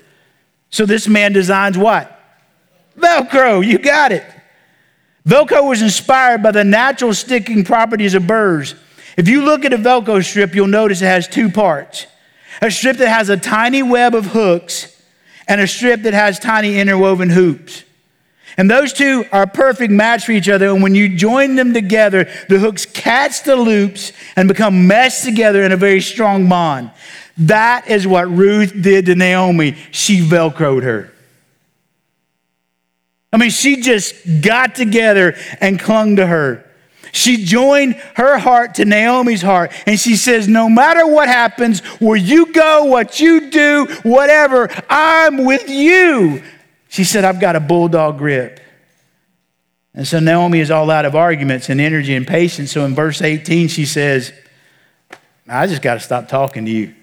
So 0.71 0.87
this 0.87 1.07
man 1.07 1.33
designs 1.33 1.77
what? 1.77 2.17
Velcro, 2.97 3.65
you 3.65 3.79
got 3.79 4.13
it. 4.13 4.25
Velcro 5.29 5.69
was 5.69 5.83
inspired 5.83 6.43
by 6.43 6.51
the 6.51 6.65
natural 6.65 7.13
sticking 7.13 7.65
properties 7.65 8.15
of 8.15 8.27
burrs. 8.27 8.75
If 9.17 9.29
you 9.29 9.45
look 9.45 9.65
at 9.65 9.73
a 9.73 9.79
Velcro 9.79 10.25
strip, 10.25 10.55
you'll 10.55 10.67
notice 10.67 11.03
it 11.03 11.07
has 11.07 11.29
two 11.29 11.51
parts 11.51 12.07
a 12.63 12.71
strip 12.71 12.99
that 12.99 13.09
has 13.09 13.29
a 13.29 13.37
tiny 13.37 13.83
web 13.83 14.15
of 14.15 14.27
hooks, 14.27 15.00
and 15.51 15.61
a 15.61 15.67
strip 15.67 16.03
that 16.03 16.15
has 16.15 16.39
tiny 16.39 16.79
interwoven 16.79 17.29
hoops. 17.29 17.83
And 18.57 18.71
those 18.71 18.93
two 18.93 19.25
are 19.33 19.43
a 19.43 19.47
perfect 19.49 19.93
match 19.93 20.25
for 20.25 20.33
each 20.33 20.49
other. 20.49 20.69
And 20.69 20.81
when 20.83 20.95
you 20.95 21.17
join 21.17 21.57
them 21.57 21.75
together, 21.75 22.29
the 22.49 22.59
hooks 22.59 22.87
catch 22.87 23.43
the 23.43 23.57
loops 23.57 24.13
and 24.37 24.49
become 24.49 24.87
meshed 24.87 25.25
together 25.25 25.65
in 25.65 25.73
a 25.73 25.77
very 25.77 26.01
strong 26.01 26.49
bond. 26.49 26.93
That 27.37 27.89
is 27.89 28.07
what 28.07 28.31
Ruth 28.31 28.81
did 28.81 29.07
to 29.07 29.17
Naomi. 29.17 29.77
She 29.91 30.21
Velcroed 30.21 30.85
her. 30.85 31.13
I 33.33 33.37
mean, 33.37 33.51
she 33.51 33.81
just 33.81 34.15
got 34.43 34.77
together 34.77 35.37
and 35.61 35.81
clung 35.81 36.17
to 36.17 36.27
her. 36.27 36.70
She 37.13 37.45
joined 37.45 37.95
her 38.15 38.39
heart 38.39 38.75
to 38.77 38.85
Naomi's 38.85 39.43
heart, 39.43 39.73
and 39.87 39.99
she 39.99 40.17
says, 40.17 40.49
No 40.49 40.69
matter 40.69 41.07
what 41.07 41.29
happens, 41.29 41.81
where 42.01 42.17
you 42.17 42.53
go, 42.53 42.85
what 42.85 43.21
you 43.21 43.51
do, 43.51 43.87
whatever, 44.03 44.69
I'm 44.89 45.45
with 45.45 45.69
you. 45.69 46.43
She 46.89 47.05
said, 47.05 47.25
I've 47.25 47.41
got 47.41 47.57
a 47.57 47.61
bulldog 47.61 48.19
grip. 48.19 48.61
And 49.95 50.07
so 50.07 50.21
Naomi 50.21 50.61
is 50.61 50.71
all 50.71 50.91
out 50.91 51.05
of 51.05 51.15
arguments 51.15 51.69
and 51.69 51.81
energy 51.81 52.15
and 52.15 52.27
patience. 52.27 52.73
So 52.73 52.85
in 52.85 52.95
verse 52.95 53.23
18, 53.23 53.69
she 53.69 53.85
says, 53.85 54.33
I 55.49 55.67
just 55.67 55.83
got 55.83 55.95
to 55.95 56.01
stop 56.01 56.29
talking 56.29 56.65
to 56.65 56.71
you. 56.71 56.95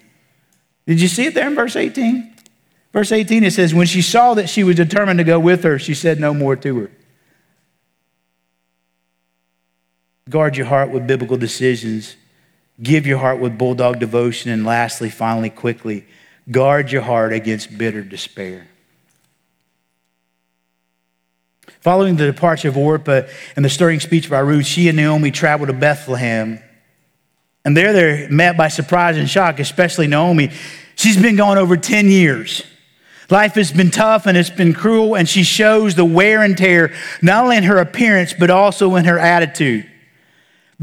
Did 0.86 1.00
you 1.00 1.08
see 1.08 1.26
it 1.26 1.34
there 1.34 1.46
in 1.46 1.54
verse 1.54 1.76
18? 1.76 2.34
Verse 2.92 3.12
18, 3.12 3.44
it 3.44 3.52
says, 3.52 3.74
When 3.74 3.86
she 3.86 4.00
saw 4.00 4.34
that 4.34 4.48
she 4.48 4.64
was 4.64 4.76
determined 4.76 5.18
to 5.18 5.24
go 5.24 5.38
with 5.38 5.62
her, 5.64 5.78
she 5.78 5.94
said 5.94 6.18
no 6.18 6.32
more 6.32 6.56
to 6.56 6.78
her. 6.80 6.90
Guard 10.28 10.56
your 10.56 10.66
heart 10.66 10.90
with 10.90 11.06
biblical 11.06 11.36
decisions. 11.36 12.16
Give 12.82 13.06
your 13.06 13.18
heart 13.18 13.40
with 13.40 13.58
bulldog 13.58 13.98
devotion. 13.98 14.50
And 14.50 14.64
lastly, 14.64 15.10
finally, 15.10 15.50
quickly, 15.50 16.06
guard 16.50 16.92
your 16.92 17.02
heart 17.02 17.32
against 17.32 17.76
bitter 17.76 18.02
despair. 18.02 18.68
Following 21.80 22.16
the 22.16 22.26
departure 22.26 22.68
of 22.68 22.76
Orpah 22.76 23.22
and 23.56 23.64
the 23.64 23.70
stirring 23.70 24.00
speech 24.00 24.28
by 24.28 24.40
Ruth, 24.40 24.66
she 24.66 24.88
and 24.88 24.96
Naomi 24.96 25.30
traveled 25.30 25.68
to 25.68 25.72
Bethlehem. 25.72 26.60
And 27.64 27.76
there 27.76 27.92
they're 27.92 28.30
met 28.30 28.56
by 28.56 28.68
surprise 28.68 29.16
and 29.16 29.28
shock, 29.28 29.60
especially 29.60 30.06
Naomi. 30.06 30.50
She's 30.96 31.20
been 31.20 31.36
gone 31.36 31.58
over 31.58 31.76
10 31.76 32.08
years. 32.08 32.62
Life 33.30 33.54
has 33.54 33.70
been 33.70 33.90
tough 33.90 34.26
and 34.26 34.36
it's 34.36 34.50
been 34.50 34.72
cruel, 34.72 35.14
and 35.14 35.28
she 35.28 35.42
shows 35.42 35.94
the 35.94 36.04
wear 36.04 36.42
and 36.42 36.56
tear, 36.56 36.94
not 37.20 37.44
only 37.44 37.58
in 37.58 37.64
her 37.64 37.78
appearance, 37.78 38.32
but 38.32 38.50
also 38.50 38.96
in 38.96 39.04
her 39.04 39.18
attitude. 39.18 39.88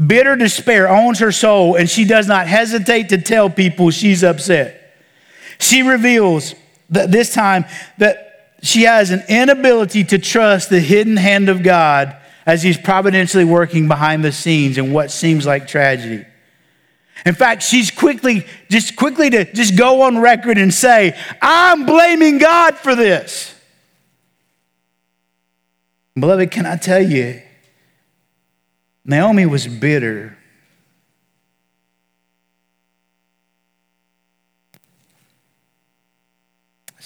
Bitter 0.04 0.36
despair 0.36 0.88
owns 0.88 1.20
her 1.20 1.32
soul, 1.32 1.76
and 1.76 1.88
she 1.88 2.04
does 2.04 2.26
not 2.26 2.46
hesitate 2.46 3.08
to 3.10 3.18
tell 3.18 3.48
people 3.48 3.90
she's 3.90 4.22
upset. 4.22 4.94
She 5.58 5.82
reveals 5.82 6.54
that 6.90 7.10
this 7.10 7.32
time 7.32 7.64
that 7.98 8.56
she 8.62 8.82
has 8.82 9.10
an 9.10 9.22
inability 9.28 10.04
to 10.04 10.18
trust 10.18 10.68
the 10.68 10.80
hidden 10.80 11.16
hand 11.16 11.48
of 11.48 11.62
God 11.62 12.16
as 12.44 12.62
he's 12.62 12.76
providentially 12.76 13.44
working 13.44 13.88
behind 13.88 14.24
the 14.24 14.32
scenes 14.32 14.78
in 14.78 14.92
what 14.92 15.10
seems 15.10 15.46
like 15.46 15.66
tragedy. 15.66 16.24
In 17.24 17.34
fact, 17.34 17.62
she's 17.62 17.90
quickly, 17.90 18.46
just 18.70 18.96
quickly 18.96 19.30
to 19.30 19.52
just 19.52 19.76
go 19.76 20.02
on 20.02 20.18
record 20.18 20.58
and 20.58 20.72
say, 20.72 21.18
I'm 21.40 21.86
blaming 21.86 22.38
God 22.38 22.76
for 22.76 22.94
this. 22.94 23.54
Beloved, 26.14 26.50
can 26.50 26.66
I 26.66 26.76
tell 26.76 27.02
you, 27.02 27.42
Naomi 29.06 29.46
was 29.46 29.66
bitter 29.66 30.36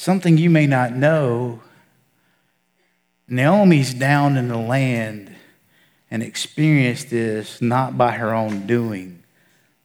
Something 0.00 0.38
you 0.38 0.48
may 0.48 0.66
not 0.66 0.96
know 0.96 1.60
Naomi's 3.28 3.92
down 3.92 4.38
in 4.38 4.48
the 4.48 4.56
land 4.56 5.30
and 6.10 6.22
experienced 6.22 7.10
this 7.10 7.60
not 7.60 7.98
by 7.98 8.12
her 8.12 8.34
own 8.34 8.66
doing, 8.66 9.22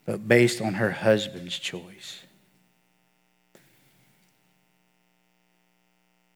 but 0.05 0.25
based 0.25 0.61
on 0.61 0.75
her 0.75 0.91
husband's 0.91 1.59
choice. 1.59 2.23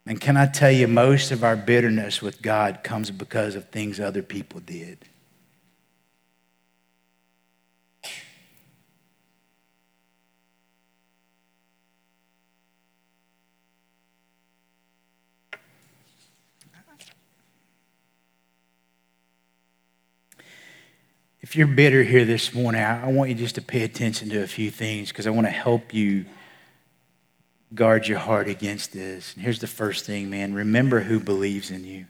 And 0.06 0.20
can 0.20 0.36
I 0.36 0.48
tell 0.48 0.72
you, 0.72 0.90
most 0.90 1.32
of 1.32 1.46
our 1.46 1.56
bitterness 1.56 2.22
with 2.22 2.42
God 2.42 2.84
comes 2.84 3.12
because 3.12 3.56
of 3.56 3.70
things 3.70 4.02
other 4.02 4.24
people 4.24 4.60
did. 4.60 5.06
If 21.50 21.56
you're 21.56 21.66
bitter 21.66 22.04
here 22.04 22.26
this 22.26 22.54
morning, 22.54 22.80
I 22.80 23.08
want 23.08 23.32
you 23.32 23.36
just 23.36 23.56
to 23.56 23.62
pay 23.64 23.82
attention 23.82 24.30
to 24.30 24.44
a 24.44 24.46
few 24.46 24.70
things 24.70 25.10
because 25.10 25.26
I 25.26 25.32
want 25.32 25.48
to 25.48 25.52
help 25.52 25.96
you 25.96 26.26
guard 27.74 28.08
your 28.08 28.20
heart 28.20 28.48
against 28.48 28.94
this. 28.94 29.34
And 29.34 29.44
here's 29.44 29.58
the 29.58 29.66
first 29.66 30.06
thing, 30.06 30.30
man 30.30 30.54
remember 30.54 31.00
who 31.00 31.20
believes 31.20 31.72
in 31.72 31.86
you. 31.86 32.06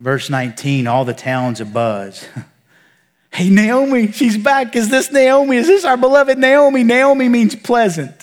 Verse 0.00 0.28
19, 0.28 0.86
all 0.86 1.06
the 1.06 1.14
town's 1.14 1.62
a 1.62 1.64
buzz. 1.64 2.28
hey, 3.32 3.48
Naomi, 3.48 4.12
she's 4.12 4.36
back. 4.36 4.76
Is 4.76 4.90
this 4.90 5.10
Naomi? 5.10 5.56
Is 5.56 5.66
this 5.66 5.86
our 5.86 5.96
beloved 5.96 6.36
Naomi? 6.36 6.84
Naomi 6.84 7.30
means 7.30 7.56
pleasant. 7.56 8.22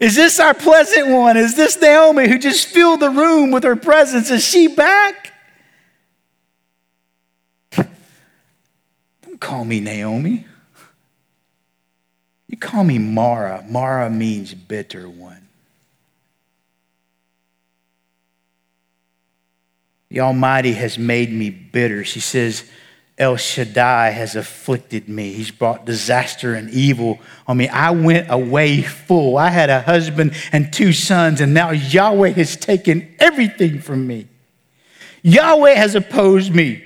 Is 0.00 0.16
this 0.16 0.40
our 0.40 0.54
pleasant 0.54 1.08
one? 1.08 1.36
Is 1.36 1.56
this 1.56 1.78
Naomi 1.78 2.26
who 2.26 2.38
just 2.38 2.68
filled 2.68 3.00
the 3.00 3.10
room 3.10 3.50
with 3.50 3.64
her 3.64 3.76
presence? 3.76 4.30
Is 4.30 4.42
she 4.42 4.66
back? 4.66 5.31
Call 9.42 9.64
me 9.64 9.80
Naomi. 9.80 10.46
You 12.46 12.56
call 12.56 12.84
me 12.84 12.98
Mara. 12.98 13.64
Mara 13.68 14.08
means 14.08 14.54
bitter 14.54 15.08
one. 15.08 15.48
The 20.10 20.20
Almighty 20.20 20.72
has 20.74 20.96
made 20.96 21.32
me 21.32 21.50
bitter. 21.50 22.04
She 22.04 22.20
says, 22.20 22.64
El 23.18 23.36
Shaddai 23.36 24.10
has 24.10 24.36
afflicted 24.36 25.08
me. 25.08 25.32
He's 25.32 25.50
brought 25.50 25.86
disaster 25.86 26.54
and 26.54 26.70
evil 26.70 27.18
on 27.46 27.56
me. 27.56 27.68
I 27.68 27.90
went 27.90 28.30
away 28.30 28.82
full. 28.82 29.38
I 29.38 29.48
had 29.48 29.70
a 29.70 29.80
husband 29.80 30.34
and 30.52 30.72
two 30.72 30.92
sons, 30.92 31.40
and 31.40 31.52
now 31.52 31.70
Yahweh 31.70 32.30
has 32.30 32.56
taken 32.56 33.12
everything 33.18 33.80
from 33.80 34.06
me. 34.06 34.28
Yahweh 35.22 35.74
has 35.74 35.94
opposed 35.94 36.54
me. 36.54 36.84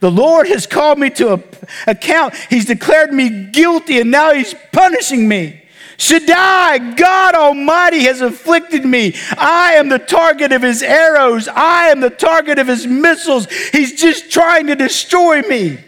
The 0.00 0.10
Lord 0.10 0.46
has 0.48 0.66
called 0.66 0.98
me 0.98 1.10
to 1.10 1.42
account. 1.86 2.34
He's 2.48 2.64
declared 2.64 3.12
me 3.12 3.46
guilty 3.50 4.00
and 4.00 4.10
now 4.10 4.32
he's 4.32 4.54
punishing 4.72 5.28
me. 5.28 5.62
Shaddai, 5.96 6.94
God 6.94 7.34
Almighty, 7.34 8.04
has 8.04 8.20
afflicted 8.20 8.84
me. 8.84 9.16
I 9.36 9.72
am 9.72 9.88
the 9.88 9.98
target 9.98 10.52
of 10.52 10.62
his 10.62 10.80
arrows. 10.84 11.48
I 11.48 11.88
am 11.88 12.00
the 12.00 12.10
target 12.10 12.60
of 12.60 12.68
his 12.68 12.86
missiles. 12.86 13.50
He's 13.72 14.00
just 14.00 14.30
trying 14.30 14.68
to 14.68 14.76
destroy 14.76 15.42
me. 15.42 15.78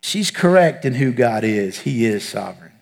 She's 0.00 0.32
correct 0.32 0.84
in 0.84 0.94
who 0.94 1.12
God 1.12 1.44
is. 1.44 1.78
He 1.78 2.04
is 2.04 2.24
sovereign. 2.28 2.72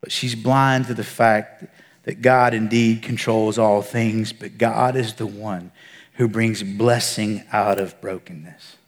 But 0.00 0.10
she's 0.10 0.34
blind 0.34 0.86
to 0.86 0.94
the 0.94 1.04
fact 1.04 1.64
that 2.08 2.22
God 2.22 2.54
indeed 2.54 3.02
controls 3.02 3.58
all 3.58 3.82
things, 3.82 4.32
but 4.32 4.56
God 4.56 4.96
is 4.96 5.12
the 5.16 5.26
one 5.26 5.70
who 6.14 6.26
brings 6.26 6.62
blessing 6.62 7.44
out 7.52 7.78
of 7.78 8.00
brokenness. 8.00 8.78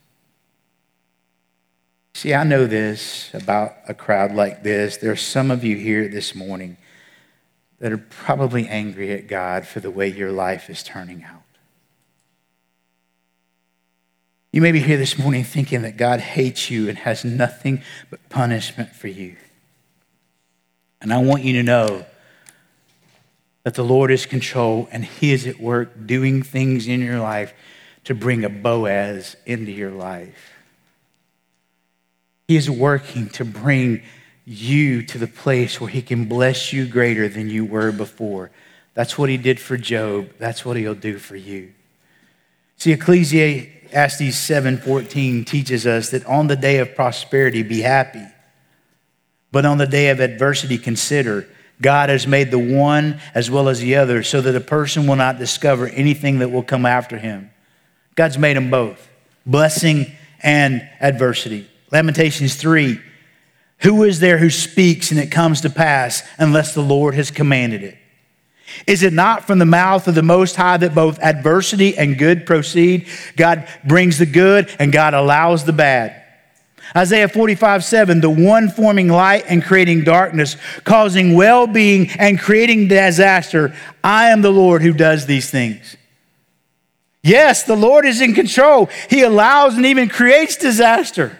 See, 2.14 2.32
I 2.32 2.44
know 2.44 2.66
this 2.66 3.28
about 3.34 3.74
a 3.86 3.92
crowd 3.92 4.32
like 4.32 4.62
this. 4.62 4.96
There 4.96 5.12
are 5.12 5.16
some 5.16 5.50
of 5.50 5.62
you 5.64 5.76
here 5.76 6.08
this 6.08 6.34
morning 6.34 6.78
that 7.78 7.92
are 7.92 7.98
probably 7.98 8.66
angry 8.66 9.12
at 9.12 9.28
God 9.28 9.66
for 9.66 9.80
the 9.80 9.90
way 9.90 10.08
your 10.08 10.32
life 10.32 10.70
is 10.70 10.82
turning 10.82 11.22
out. 11.22 11.42
You 14.50 14.62
may 14.62 14.72
be 14.72 14.80
here 14.80 14.96
this 14.96 15.18
morning 15.18 15.44
thinking 15.44 15.82
that 15.82 15.98
God 15.98 16.20
hates 16.20 16.70
you 16.70 16.88
and 16.88 16.96
has 16.96 17.22
nothing 17.22 17.82
but 18.08 18.26
punishment 18.30 18.96
for 18.96 19.08
you. 19.08 19.36
And 21.02 21.12
I 21.12 21.18
want 21.18 21.44
you 21.44 21.52
to 21.52 21.62
know 21.62 22.06
that 23.62 23.74
the 23.74 23.84
Lord 23.84 24.10
is 24.10 24.26
control 24.26 24.88
and 24.90 25.04
He 25.04 25.32
is 25.32 25.46
at 25.46 25.60
work 25.60 26.06
doing 26.06 26.42
things 26.42 26.86
in 26.86 27.00
your 27.00 27.20
life 27.20 27.52
to 28.04 28.14
bring 28.14 28.44
a 28.44 28.48
Boaz 28.48 29.36
into 29.44 29.70
your 29.70 29.90
life. 29.90 30.52
He 32.48 32.56
is 32.56 32.70
working 32.70 33.28
to 33.30 33.44
bring 33.44 34.02
you 34.44 35.02
to 35.04 35.18
the 35.18 35.26
place 35.26 35.80
where 35.80 35.90
He 35.90 36.02
can 36.02 36.24
bless 36.24 36.72
you 36.72 36.86
greater 36.86 37.28
than 37.28 37.48
you 37.48 37.64
were 37.64 37.92
before. 37.92 38.50
That's 38.94 39.16
what 39.16 39.28
He 39.28 39.36
did 39.36 39.60
for 39.60 39.76
Job. 39.76 40.30
That's 40.38 40.64
what 40.64 40.76
He'll 40.76 40.94
do 40.94 41.18
for 41.18 41.36
you. 41.36 41.72
See, 42.76 42.92
Ecclesiastes 42.92 43.92
7:14 43.92 45.44
teaches 45.44 45.86
us 45.86 46.10
that 46.10 46.24
on 46.24 46.46
the 46.46 46.56
day 46.56 46.78
of 46.78 46.94
prosperity, 46.94 47.62
be 47.62 47.82
happy. 47.82 48.26
But 49.52 49.66
on 49.66 49.78
the 49.78 49.86
day 49.86 50.08
of 50.08 50.20
adversity, 50.20 50.78
consider 50.78 51.46
God 51.80 52.10
has 52.10 52.26
made 52.26 52.50
the 52.50 52.58
one 52.58 53.20
as 53.34 53.50
well 53.50 53.68
as 53.68 53.80
the 53.80 53.96
other 53.96 54.22
so 54.22 54.40
that 54.40 54.54
a 54.54 54.60
person 54.60 55.06
will 55.06 55.16
not 55.16 55.38
discover 55.38 55.86
anything 55.88 56.40
that 56.40 56.50
will 56.50 56.62
come 56.62 56.84
after 56.84 57.18
him. 57.18 57.50
God's 58.14 58.38
made 58.38 58.56
them 58.56 58.70
both 58.70 59.08
blessing 59.46 60.12
and 60.42 60.88
adversity. 61.00 61.68
Lamentations 61.90 62.54
3 62.54 63.00
Who 63.78 64.04
is 64.04 64.20
there 64.20 64.38
who 64.38 64.50
speaks 64.50 65.10
and 65.10 65.18
it 65.18 65.30
comes 65.30 65.62
to 65.62 65.70
pass 65.70 66.22
unless 66.38 66.74
the 66.74 66.82
Lord 66.82 67.14
has 67.14 67.30
commanded 67.30 67.82
it? 67.82 67.96
Is 68.86 69.02
it 69.02 69.12
not 69.12 69.46
from 69.46 69.58
the 69.58 69.66
mouth 69.66 70.06
of 70.06 70.14
the 70.14 70.22
Most 70.22 70.56
High 70.56 70.76
that 70.76 70.94
both 70.94 71.18
adversity 71.20 71.96
and 71.96 72.18
good 72.18 72.46
proceed? 72.46 73.08
God 73.36 73.66
brings 73.84 74.18
the 74.18 74.26
good 74.26 74.70
and 74.78 74.92
God 74.92 75.14
allows 75.14 75.64
the 75.64 75.72
bad. 75.72 76.19
Isaiah 76.96 77.28
45, 77.28 77.84
7, 77.84 78.20
the 78.20 78.30
one 78.30 78.68
forming 78.68 79.08
light 79.08 79.44
and 79.48 79.62
creating 79.62 80.04
darkness, 80.04 80.56
causing 80.84 81.34
well 81.34 81.66
being 81.66 82.10
and 82.18 82.38
creating 82.38 82.88
disaster. 82.88 83.74
I 84.02 84.30
am 84.30 84.42
the 84.42 84.50
Lord 84.50 84.82
who 84.82 84.92
does 84.92 85.26
these 85.26 85.50
things. 85.50 85.96
Yes, 87.22 87.64
the 87.64 87.76
Lord 87.76 88.06
is 88.06 88.20
in 88.20 88.34
control. 88.34 88.88
He 89.08 89.22
allows 89.22 89.76
and 89.76 89.86
even 89.86 90.08
creates 90.08 90.56
disaster. 90.56 91.38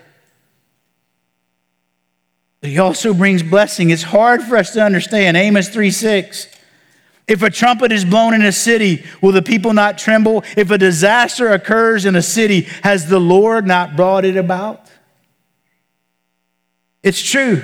But 2.61 2.71
he 2.71 2.79
also 2.79 3.15
brings 3.15 3.43
blessing. 3.43 3.91
It's 3.91 4.03
hard 4.03 4.43
for 4.43 4.57
us 4.57 4.73
to 4.75 4.83
understand. 4.83 5.37
Amos 5.37 5.69
3 5.69 5.91
6. 5.91 6.49
If 7.27 7.43
a 7.43 7.51
trumpet 7.51 7.93
is 7.93 8.05
blown 8.05 8.35
in 8.35 8.43
a 8.43 8.53
city, 8.53 9.05
will 9.23 9.33
the 9.33 9.41
people 9.41 9.73
not 9.73 9.99
tremble? 9.99 10.43
If 10.57 10.71
a 10.71 10.77
disaster 10.77 11.49
occurs 11.51 12.05
in 12.05 12.17
a 12.17 12.23
city, 12.23 12.63
has 12.83 13.09
the 13.09 13.21
Lord 13.21 13.67
not 13.67 13.95
brought 13.95 14.25
it 14.25 14.37
about? 14.37 14.91
It's 17.03 17.23
true. 17.23 17.63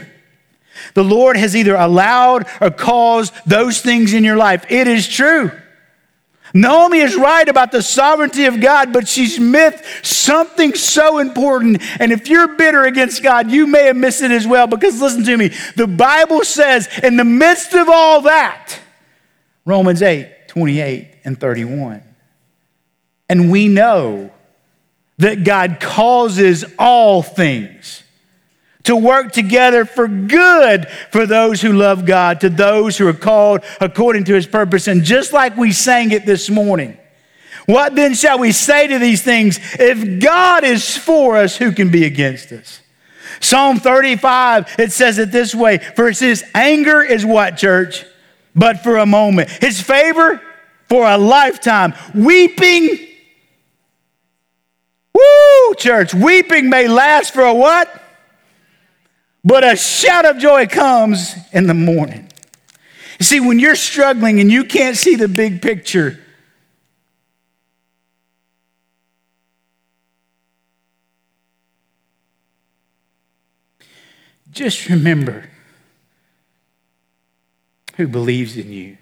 The 0.94 1.04
Lord 1.04 1.36
has 1.36 1.56
either 1.56 1.74
allowed 1.74 2.46
or 2.60 2.70
caused 2.70 3.34
those 3.46 3.80
things 3.80 4.12
in 4.12 4.24
your 4.24 4.36
life. 4.36 4.64
It 4.68 4.86
is 4.88 5.08
true. 5.08 5.50
Naomi 6.54 7.00
is 7.00 7.16
right 7.16 7.46
about 7.48 7.72
the 7.72 7.82
sovereignty 7.82 8.46
of 8.46 8.60
God, 8.60 8.92
but 8.92 9.08
she's 9.08 9.38
missed 9.38 9.84
something 10.06 10.74
so 10.74 11.18
important. 11.18 11.82
And 12.00 12.12
if 12.12 12.28
you're 12.28 12.56
bitter 12.56 12.84
against 12.84 13.22
God, 13.22 13.50
you 13.50 13.66
may 13.66 13.84
have 13.84 13.96
missed 13.96 14.22
it 14.22 14.30
as 14.30 14.46
well. 14.46 14.66
Because 14.66 15.00
listen 15.00 15.24
to 15.24 15.36
me, 15.36 15.50
the 15.76 15.86
Bible 15.86 16.44
says, 16.44 16.88
in 17.02 17.16
the 17.16 17.24
midst 17.24 17.74
of 17.74 17.88
all 17.90 18.22
that, 18.22 18.78
Romans 19.66 20.00
8, 20.00 20.48
28 20.48 21.08
and 21.24 21.38
31. 21.38 22.02
And 23.28 23.50
we 23.50 23.68
know 23.68 24.30
that 25.18 25.44
God 25.44 25.78
causes 25.80 26.64
all 26.78 27.22
things 27.22 28.02
to 28.86 28.96
work 28.96 29.32
together 29.32 29.84
for 29.84 30.08
good 30.08 30.88
for 31.10 31.26
those 31.26 31.60
who 31.60 31.72
love 31.72 32.06
God, 32.06 32.40
to 32.40 32.48
those 32.48 32.96
who 32.96 33.06
are 33.06 33.12
called 33.12 33.62
according 33.80 34.24
to 34.24 34.34
his 34.34 34.46
purpose. 34.46 34.88
And 34.88 35.04
just 35.04 35.32
like 35.32 35.56
we 35.56 35.72
sang 35.72 36.12
it 36.12 36.24
this 36.24 36.48
morning, 36.48 36.96
what 37.66 37.94
then 37.96 38.14
shall 38.14 38.38
we 38.38 38.52
say 38.52 38.86
to 38.86 38.98
these 38.98 39.22
things? 39.22 39.58
If 39.78 40.22
God 40.22 40.64
is 40.64 40.96
for 40.96 41.36
us, 41.36 41.56
who 41.56 41.72
can 41.72 41.90
be 41.90 42.04
against 42.04 42.52
us? 42.52 42.80
Psalm 43.40 43.78
35, 43.78 44.76
it 44.78 44.92
says 44.92 45.18
it 45.18 45.30
this 45.30 45.54
way 45.54 45.78
For 45.78 46.10
his 46.10 46.44
anger 46.54 47.02
is 47.02 47.26
what, 47.26 47.56
church? 47.56 48.04
But 48.54 48.82
for 48.82 48.96
a 48.98 49.06
moment. 49.06 49.50
His 49.50 49.80
favor 49.80 50.40
for 50.88 51.06
a 51.06 51.18
lifetime. 51.18 51.92
Weeping, 52.14 52.88
woo, 55.12 55.74
church, 55.74 56.14
weeping 56.14 56.70
may 56.70 56.88
last 56.88 57.34
for 57.34 57.42
a 57.42 57.52
what? 57.52 58.02
But 59.46 59.62
a 59.62 59.76
shout 59.76 60.24
of 60.24 60.38
joy 60.38 60.66
comes 60.66 61.36
in 61.52 61.68
the 61.68 61.74
morning. 61.74 62.28
You 63.20 63.24
see, 63.24 63.38
when 63.38 63.60
you're 63.60 63.76
struggling 63.76 64.40
and 64.40 64.50
you 64.50 64.64
can't 64.64 64.96
see 64.96 65.14
the 65.14 65.28
big 65.28 65.62
picture, 65.62 66.18
just 74.50 74.88
remember 74.88 75.48
who 77.96 78.08
believes 78.08 78.56
in 78.56 78.72
you. 78.72 78.98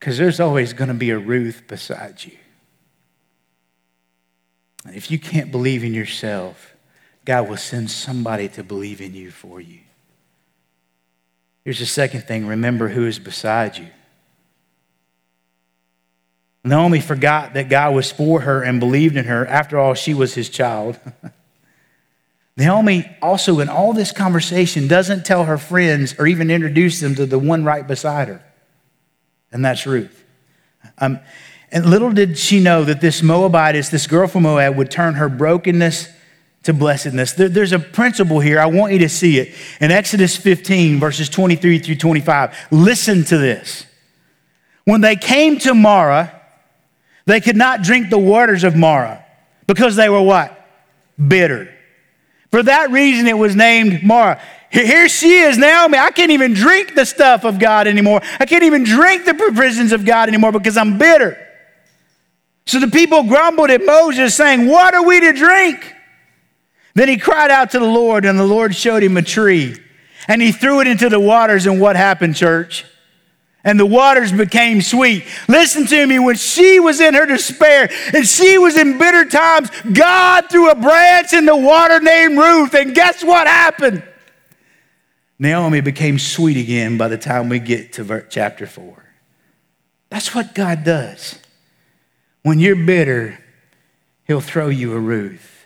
Because 0.00 0.18
there's 0.18 0.40
always 0.40 0.72
going 0.72 0.88
to 0.88 0.94
be 0.94 1.10
a 1.10 1.18
Ruth 1.18 1.62
beside 1.68 2.24
you. 2.24 2.36
And 4.84 4.96
if 4.96 5.08
you 5.08 5.20
can't 5.20 5.52
believe 5.52 5.84
in 5.84 5.94
yourself, 5.94 6.67
God 7.28 7.46
will 7.46 7.58
send 7.58 7.90
somebody 7.90 8.48
to 8.48 8.64
believe 8.64 9.02
in 9.02 9.12
you 9.12 9.30
for 9.30 9.60
you. 9.60 9.80
Here's 11.62 11.78
the 11.78 11.84
second 11.84 12.22
thing 12.22 12.46
remember 12.46 12.88
who 12.88 13.04
is 13.04 13.18
beside 13.18 13.76
you. 13.76 13.88
Naomi 16.64 17.00
forgot 17.00 17.52
that 17.52 17.68
God 17.68 17.94
was 17.94 18.10
for 18.10 18.40
her 18.40 18.62
and 18.62 18.80
believed 18.80 19.18
in 19.18 19.26
her. 19.26 19.44
After 19.44 19.78
all, 19.78 19.92
she 19.92 20.14
was 20.14 20.32
his 20.32 20.48
child. 20.48 20.98
Naomi 22.56 23.14
also, 23.20 23.60
in 23.60 23.68
all 23.68 23.92
this 23.92 24.10
conversation, 24.10 24.88
doesn't 24.88 25.26
tell 25.26 25.44
her 25.44 25.58
friends 25.58 26.14
or 26.18 26.26
even 26.26 26.50
introduce 26.50 27.00
them 27.00 27.14
to 27.16 27.26
the 27.26 27.38
one 27.38 27.62
right 27.62 27.86
beside 27.86 28.28
her, 28.28 28.42
and 29.52 29.62
that's 29.62 29.86
Ruth. 29.86 30.24
Um, 30.96 31.20
and 31.70 31.84
little 31.84 32.10
did 32.10 32.38
she 32.38 32.58
know 32.58 32.84
that 32.84 33.02
this 33.02 33.20
Moabitess, 33.20 33.90
this 33.90 34.06
girl 34.06 34.28
from 34.28 34.44
Moab, 34.44 34.78
would 34.78 34.90
turn 34.90 35.16
her 35.16 35.28
brokenness 35.28 36.08
to 36.64 36.72
blessedness. 36.72 37.32
there's 37.32 37.72
a 37.72 37.78
principle 37.78 38.40
here. 38.40 38.58
I 38.58 38.66
want 38.66 38.92
you 38.92 38.98
to 39.00 39.08
see 39.08 39.38
it. 39.38 39.54
In 39.80 39.90
Exodus 39.90 40.36
15, 40.36 40.98
verses 40.98 41.28
23 41.28 41.78
through 41.78 41.96
25, 41.96 42.56
listen 42.70 43.24
to 43.24 43.38
this. 43.38 43.86
When 44.84 45.00
they 45.00 45.16
came 45.16 45.58
to 45.60 45.74
Marah, 45.74 46.34
they 47.26 47.40
could 47.40 47.56
not 47.56 47.82
drink 47.82 48.10
the 48.10 48.18
waters 48.18 48.64
of 48.64 48.74
Marah 48.74 49.24
because 49.66 49.96
they 49.96 50.08
were 50.08 50.22
what? 50.22 50.66
Bitter. 51.16 51.72
For 52.50 52.62
that 52.62 52.90
reason, 52.90 53.26
it 53.26 53.36
was 53.36 53.54
named 53.54 54.02
Marah. 54.02 54.40
Here 54.70 55.08
she 55.08 55.38
is, 55.38 55.56
Naomi. 55.56 55.98
I 55.98 56.10
can't 56.10 56.30
even 56.30 56.54
drink 56.54 56.94
the 56.94 57.06
stuff 57.06 57.44
of 57.44 57.58
God 57.58 57.86
anymore. 57.86 58.20
I 58.38 58.46
can't 58.46 58.64
even 58.64 58.84
drink 58.84 59.24
the 59.24 59.34
provisions 59.34 59.92
of 59.92 60.04
God 60.04 60.28
anymore 60.28 60.52
because 60.52 60.76
I'm 60.76 60.98
bitter. 60.98 61.38
So 62.66 62.80
the 62.80 62.88
people 62.88 63.24
grumbled 63.24 63.70
at 63.70 63.82
Moses, 63.84 64.34
saying, 64.34 64.66
What 64.66 64.94
are 64.94 65.04
we 65.04 65.20
to 65.20 65.32
drink? 65.32 65.94
Then 66.98 67.08
he 67.08 67.16
cried 67.16 67.52
out 67.52 67.70
to 67.70 67.78
the 67.78 67.84
Lord, 67.84 68.24
and 68.24 68.36
the 68.36 68.44
Lord 68.44 68.74
showed 68.74 69.04
him 69.04 69.16
a 69.16 69.22
tree. 69.22 69.76
And 70.26 70.42
he 70.42 70.50
threw 70.50 70.80
it 70.80 70.88
into 70.88 71.08
the 71.08 71.20
waters, 71.20 71.64
and 71.64 71.80
what 71.80 71.94
happened, 71.94 72.34
church? 72.34 72.84
And 73.62 73.78
the 73.78 73.86
waters 73.86 74.32
became 74.32 74.82
sweet. 74.82 75.24
Listen 75.46 75.86
to 75.86 76.06
me, 76.08 76.18
when 76.18 76.34
she 76.34 76.80
was 76.80 77.00
in 77.00 77.14
her 77.14 77.24
despair 77.24 77.88
and 78.12 78.26
she 78.26 78.58
was 78.58 78.76
in 78.76 78.98
bitter 78.98 79.26
times, 79.26 79.70
God 79.92 80.50
threw 80.50 80.72
a 80.72 80.74
branch 80.74 81.32
in 81.32 81.46
the 81.46 81.56
water 81.56 82.00
named 82.00 82.36
Ruth, 82.36 82.74
and 82.74 82.92
guess 82.96 83.22
what 83.22 83.46
happened? 83.46 84.02
Naomi 85.38 85.80
became 85.80 86.18
sweet 86.18 86.56
again 86.56 86.98
by 86.98 87.06
the 87.06 87.16
time 87.16 87.48
we 87.48 87.60
get 87.60 87.92
to 87.92 88.26
chapter 88.28 88.66
4. 88.66 89.04
That's 90.10 90.34
what 90.34 90.52
God 90.52 90.82
does. 90.82 91.38
When 92.42 92.58
you're 92.58 92.74
bitter, 92.74 93.38
He'll 94.24 94.40
throw 94.40 94.68
you 94.68 94.94
a 94.94 94.98
Ruth 94.98 95.57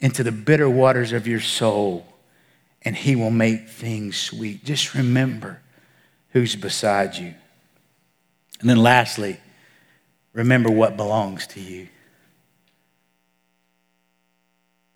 into 0.00 0.22
the 0.22 0.32
bitter 0.32 0.68
waters 0.68 1.12
of 1.12 1.26
your 1.26 1.40
soul, 1.40 2.06
and 2.82 2.96
He 2.96 3.14
will 3.16 3.30
make 3.30 3.68
things 3.68 4.16
sweet. 4.16 4.64
Just 4.64 4.94
remember 4.94 5.60
who's 6.30 6.56
beside 6.56 7.16
you. 7.16 7.34
And 8.60 8.68
then 8.68 8.82
lastly, 8.82 9.38
remember 10.32 10.70
what 10.70 10.96
belongs 10.96 11.46
to 11.48 11.60
you. 11.60 11.88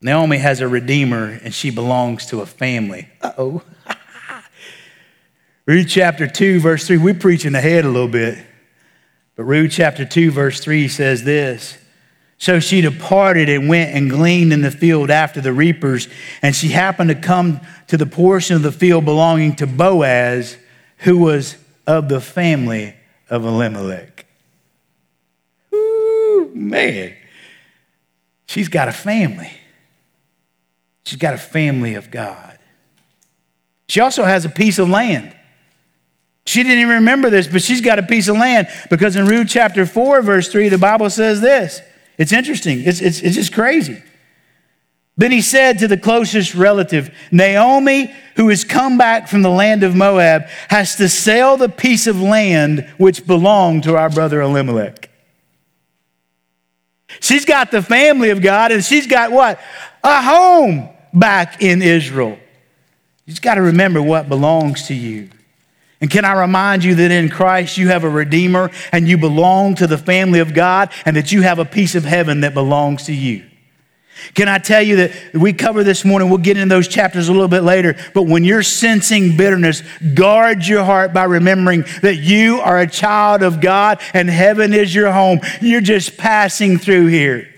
Naomi 0.01 0.37
has 0.37 0.61
a 0.61 0.69
redeemer 0.69 1.39
and 1.43 1.55
she 1.55 1.71
belongs 1.71 2.27
to 2.27 2.43
a 2.43 2.47
family. 2.47 3.09
Uh 3.23 3.33
oh. 3.39 3.63
Ruth 5.67 5.87
chapter 5.89 6.27
2, 6.27 6.61
verse 6.61 6.87
3. 6.87 6.99
We're 6.99 7.15
preaching 7.15 7.55
ahead 7.55 7.87
a 7.87 7.89
little 7.89 8.09
bit. 8.09 8.39
But 9.35 9.45
Ruth 9.45 9.73
chapter 9.73 10.05
2, 10.05 10.31
verse 10.31 10.61
3 10.61 10.89
says 10.89 11.25
this 11.25 11.79
So 12.39 12.61
she 12.61 12.81
departed 12.81 13.49
and 13.49 13.69
went 13.69 13.95
and 13.95 14.11
gleaned 14.11 14.53
in 14.53 14.61
the 14.61 14.71
field 14.71 15.11
after 15.11 15.41
the 15.41 15.53
reapers, 15.53 16.09
and 16.43 16.55
she 16.55 16.69
happened 16.69 17.11
to 17.11 17.15
come 17.15 17.61
to 17.87 17.97
the 17.97 18.07
portion 18.07 18.57
of 18.57 18.63
the 18.63 18.73
field 18.73 19.05
belonging 19.05 19.57
to 19.57 19.67
Boaz, 19.67 20.57
who 20.99 21.19
was 21.19 21.57
of 21.87 22.09
the 22.09 22.21
family 22.21 22.95
of 23.31 23.45
Elimelech. 23.45 24.27
Ooh, 25.73 26.51
man. 26.55 27.15
She's 28.47 28.69
got 28.69 28.89
a 28.89 28.93
family. 28.93 29.51
She's 31.05 31.19
got 31.19 31.35
a 31.35 31.39
family 31.39 31.95
of 31.95 32.11
God. 32.11 32.59
She 33.89 34.01
also 34.01 34.25
has 34.25 34.45
a 34.45 34.49
piece 34.49 34.79
of 34.79 34.89
land. 34.89 35.35
She 36.47 36.63
didn't 36.63 36.79
even 36.79 36.95
remember 36.97 37.31
this, 37.31 37.47
but 37.47 37.63
she's 37.63 37.81
got 37.81 37.99
a 37.99 38.03
piece 38.03 38.29
of 38.29 38.37
land 38.37 38.69
because 38.91 39.17
in 39.17 39.27
Ruth 39.27 39.49
chapter 39.49 39.87
4, 39.87 40.23
verse 40.23 40.49
3, 40.49 40.69
the 40.69 40.79
Bible 40.79 41.09
says 41.11 41.41
this. 41.41 41.81
It's 42.19 42.33
interesting, 42.33 42.83
it's, 42.85 43.01
it's, 43.01 43.21
it's 43.21 43.35
just 43.35 43.53
crazy. 43.53 44.03
Then 45.17 45.31
he 45.31 45.43
said 45.43 45.79
to 45.79 45.89
the 45.89 45.97
closest 45.97 46.55
relative, 46.55 47.15
Naomi, 47.31 48.13
who 48.37 48.49
has 48.49 48.65
come 48.65 48.99
back 48.99 49.29
from 49.29 49.43
the 49.43 49.51
land 49.51 49.85
of 49.85 49.95
Moab, 49.95 50.43
has 50.69 50.97
to 50.97 51.09
sell 51.09 51.57
the 51.57 51.69
piece 51.69 52.07
of 52.09 52.21
land 52.21 52.89
which 52.99 53.27
belonged 53.27 53.85
to 53.85 53.97
our 53.97 54.11
brother 54.11 54.41
Elimelech. 54.41 55.11
She's 57.21 57.45
got 57.45 57.71
the 57.71 57.81
family 57.81 58.31
of 58.31 58.43
God 58.43 58.73
and 58.73 58.85
she's 58.85 59.07
got 59.07 59.31
what? 59.31 59.61
A 60.03 60.21
home 60.21 60.89
back 61.13 61.63
in 61.63 61.81
Israel. 61.81 62.37
You've 63.25 63.41
got 63.41 63.55
to 63.55 63.63
remember 63.63 64.03
what 64.03 64.29
belongs 64.29 64.89
to 64.89 64.95
you. 64.95 65.31
And 66.01 66.11
can 66.11 66.25
I 66.25 66.39
remind 66.39 66.85
you 66.85 66.95
that 66.97 67.11
in 67.11 67.29
Christ 67.29 67.79
you 67.79 67.89
have 67.89 68.05
a 68.05 68.09
Redeemer 68.09 68.71
and 68.93 69.09
you 69.09 69.17
belong 69.17 69.75
to 69.77 69.87
the 69.87 69.99
family 69.99 70.41
of 70.41 70.53
God 70.53 70.93
and 71.05 71.17
that 71.17 71.33
you 71.33 71.43
have 71.43 71.59
a 71.59 71.65
piece 71.65 71.95
of 71.95 72.05
heaven 72.05 72.41
that 72.41 72.53
belongs 72.53 73.05
to 73.05 73.15
you? 73.15 73.45
Can 74.35 74.49
I 74.49 74.59
tell 74.59 74.83
you 74.83 74.97
that 74.97 75.35
we 75.35 75.53
cover 75.53 75.85
this 75.85 76.05
morning? 76.05 76.29
We'll 76.29 76.39
get 76.39 76.57
into 76.57 76.75
those 76.75 76.89
chapters 76.89 77.29
a 77.29 77.33
little 77.33 77.49
bit 77.49 77.63
later. 77.63 77.97
But 78.15 78.23
when 78.23 78.45
you're 78.45 78.63
sensing 78.63 79.37
bitterness, 79.37 79.83
guard 80.15 80.67
your 80.67 80.85
heart 80.85 81.13
by 81.13 81.25
remembering 81.25 81.85
that 82.03 82.17
you 82.17 82.61
are 82.61 82.79
a 82.79 82.87
child 82.87 83.43
of 83.43 83.61
God 83.61 84.01
and 84.15 84.29
heaven 84.29 84.73
is 84.73 84.95
your 84.95 85.13
home. 85.13 85.41
You're 85.61 85.81
just 85.81 86.17
passing 86.17 86.79
through 86.79 87.07
here. 87.07 87.54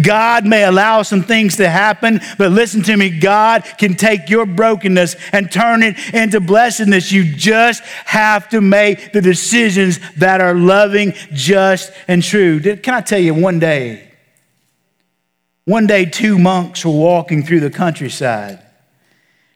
God 0.00 0.46
may 0.46 0.64
allow 0.64 1.02
some 1.02 1.22
things 1.22 1.56
to 1.56 1.68
happen, 1.68 2.20
but 2.38 2.52
listen 2.52 2.82
to 2.82 2.96
me 2.96 3.10
God 3.10 3.64
can 3.78 3.94
take 3.94 4.28
your 4.28 4.46
brokenness 4.46 5.16
and 5.32 5.50
turn 5.50 5.82
it 5.82 5.96
into 6.14 6.40
blessedness. 6.40 7.12
You 7.12 7.24
just 7.24 7.82
have 8.04 8.48
to 8.50 8.60
make 8.60 9.12
the 9.12 9.20
decisions 9.20 9.98
that 10.16 10.40
are 10.40 10.54
loving, 10.54 11.14
just, 11.32 11.92
and 12.08 12.22
true. 12.22 12.60
Can 12.60 12.94
I 12.94 13.00
tell 13.00 13.20
you 13.20 13.34
one 13.34 13.58
day? 13.58 14.08
One 15.64 15.86
day, 15.86 16.04
two 16.04 16.38
monks 16.38 16.84
were 16.84 16.90
walking 16.90 17.44
through 17.44 17.60
the 17.60 17.70
countryside, 17.70 18.60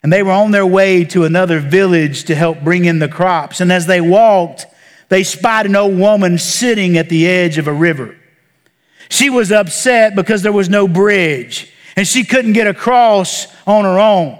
and 0.02 0.12
they 0.12 0.22
were 0.22 0.32
on 0.32 0.52
their 0.52 0.66
way 0.66 1.04
to 1.06 1.24
another 1.24 1.58
village 1.58 2.24
to 2.24 2.34
help 2.34 2.60
bring 2.62 2.84
in 2.84 2.98
the 2.98 3.08
crops. 3.08 3.60
And 3.60 3.72
as 3.72 3.86
they 3.86 4.00
walked, 4.00 4.66
they 5.08 5.24
spied 5.24 5.66
an 5.66 5.76
old 5.76 5.98
woman 5.98 6.38
sitting 6.38 6.96
at 6.96 7.08
the 7.08 7.26
edge 7.26 7.58
of 7.58 7.66
a 7.66 7.72
river. 7.72 8.16
She 9.08 9.30
was 9.30 9.52
upset 9.52 10.14
because 10.14 10.42
there 10.42 10.52
was 10.52 10.68
no 10.68 10.88
bridge 10.88 11.72
and 11.96 12.06
she 12.06 12.24
couldn't 12.24 12.52
get 12.54 12.66
across 12.66 13.46
on 13.66 13.84
her 13.84 13.98
own. 13.98 14.38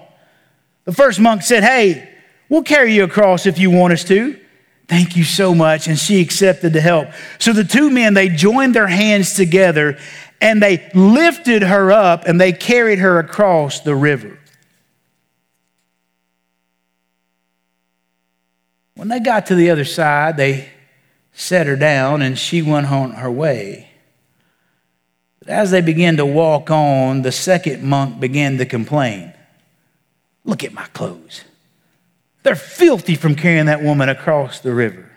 The 0.85 0.93
first 0.93 1.21
monk 1.21 1.43
said, 1.43 1.63
Hey, 1.63 2.09
we'll 2.49 2.63
carry 2.63 2.95
you 2.95 3.05
across 3.05 3.47
if 3.47 3.59
you 3.59 3.71
want 3.71 3.93
us 3.93 4.05
to. 4.05 4.39
Thank 4.87 5.17
you 5.17 5.25
so 5.25 5.55
much. 5.55 5.89
And 5.89 5.99
she 5.99 6.21
accepted 6.21 6.73
the 6.73 6.81
help. 6.81 7.09
So 7.39 7.53
the 7.53 7.65
two 7.65 7.91
men, 7.91 8.15
they 8.15 8.29
joined 8.29 8.75
their 8.75 8.87
hands 8.87 9.35
together 9.35 9.99
and 10.41 10.63
they 10.63 10.91
lifted 10.95 11.63
her 11.63 11.91
up 11.91 12.27
and 12.27 12.41
they 12.41 12.53
carried 12.53 12.99
her 12.99 13.19
across 13.19 13.81
the 13.81 13.95
river. 13.95 14.39
When 18.95 19.09
they 19.09 19.21
got 19.21 19.47
to 19.47 19.55
the 19.55 19.71
other 19.71 19.85
side, 19.85 20.37
they 20.37 20.69
set 21.33 21.67
her 21.67 21.77
down 21.77 22.23
and 22.23 22.39
she 22.39 22.63
went 22.63 22.91
on 22.91 23.13
her 23.13 23.31
way. 23.31 23.89
As 25.47 25.71
they 25.71 25.81
began 25.81 26.17
to 26.17 26.27
walk 26.27 26.71
on, 26.71 27.23
the 27.23 27.33
second 27.33 27.83
monk 27.83 28.19
began 28.21 28.59
to 28.59 28.67
complain. 28.67 29.33
Look 30.45 30.65
at 30.65 30.73
my 30.73 30.87
clothes. 30.87 31.45
They're 32.43 32.57
filthy 32.57 33.15
from 33.15 33.35
carrying 33.35 33.67
that 33.67 33.83
woman 33.83 34.09
across 34.09 34.61
the 34.61 34.75
river. 34.75 35.11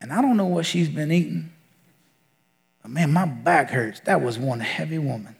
And 0.00 0.12
I 0.12 0.22
don't 0.22 0.36
know 0.36 0.46
what 0.46 0.66
she's 0.66 0.88
been 0.88 1.12
eating. 1.12 1.50
But 2.82 2.92
man, 2.92 3.12
my 3.12 3.26
back 3.26 3.70
hurts. 3.70 4.00
That 4.00 4.22
was 4.22 4.38
one 4.38 4.60
heavy 4.60 4.98
woman. 4.98 5.36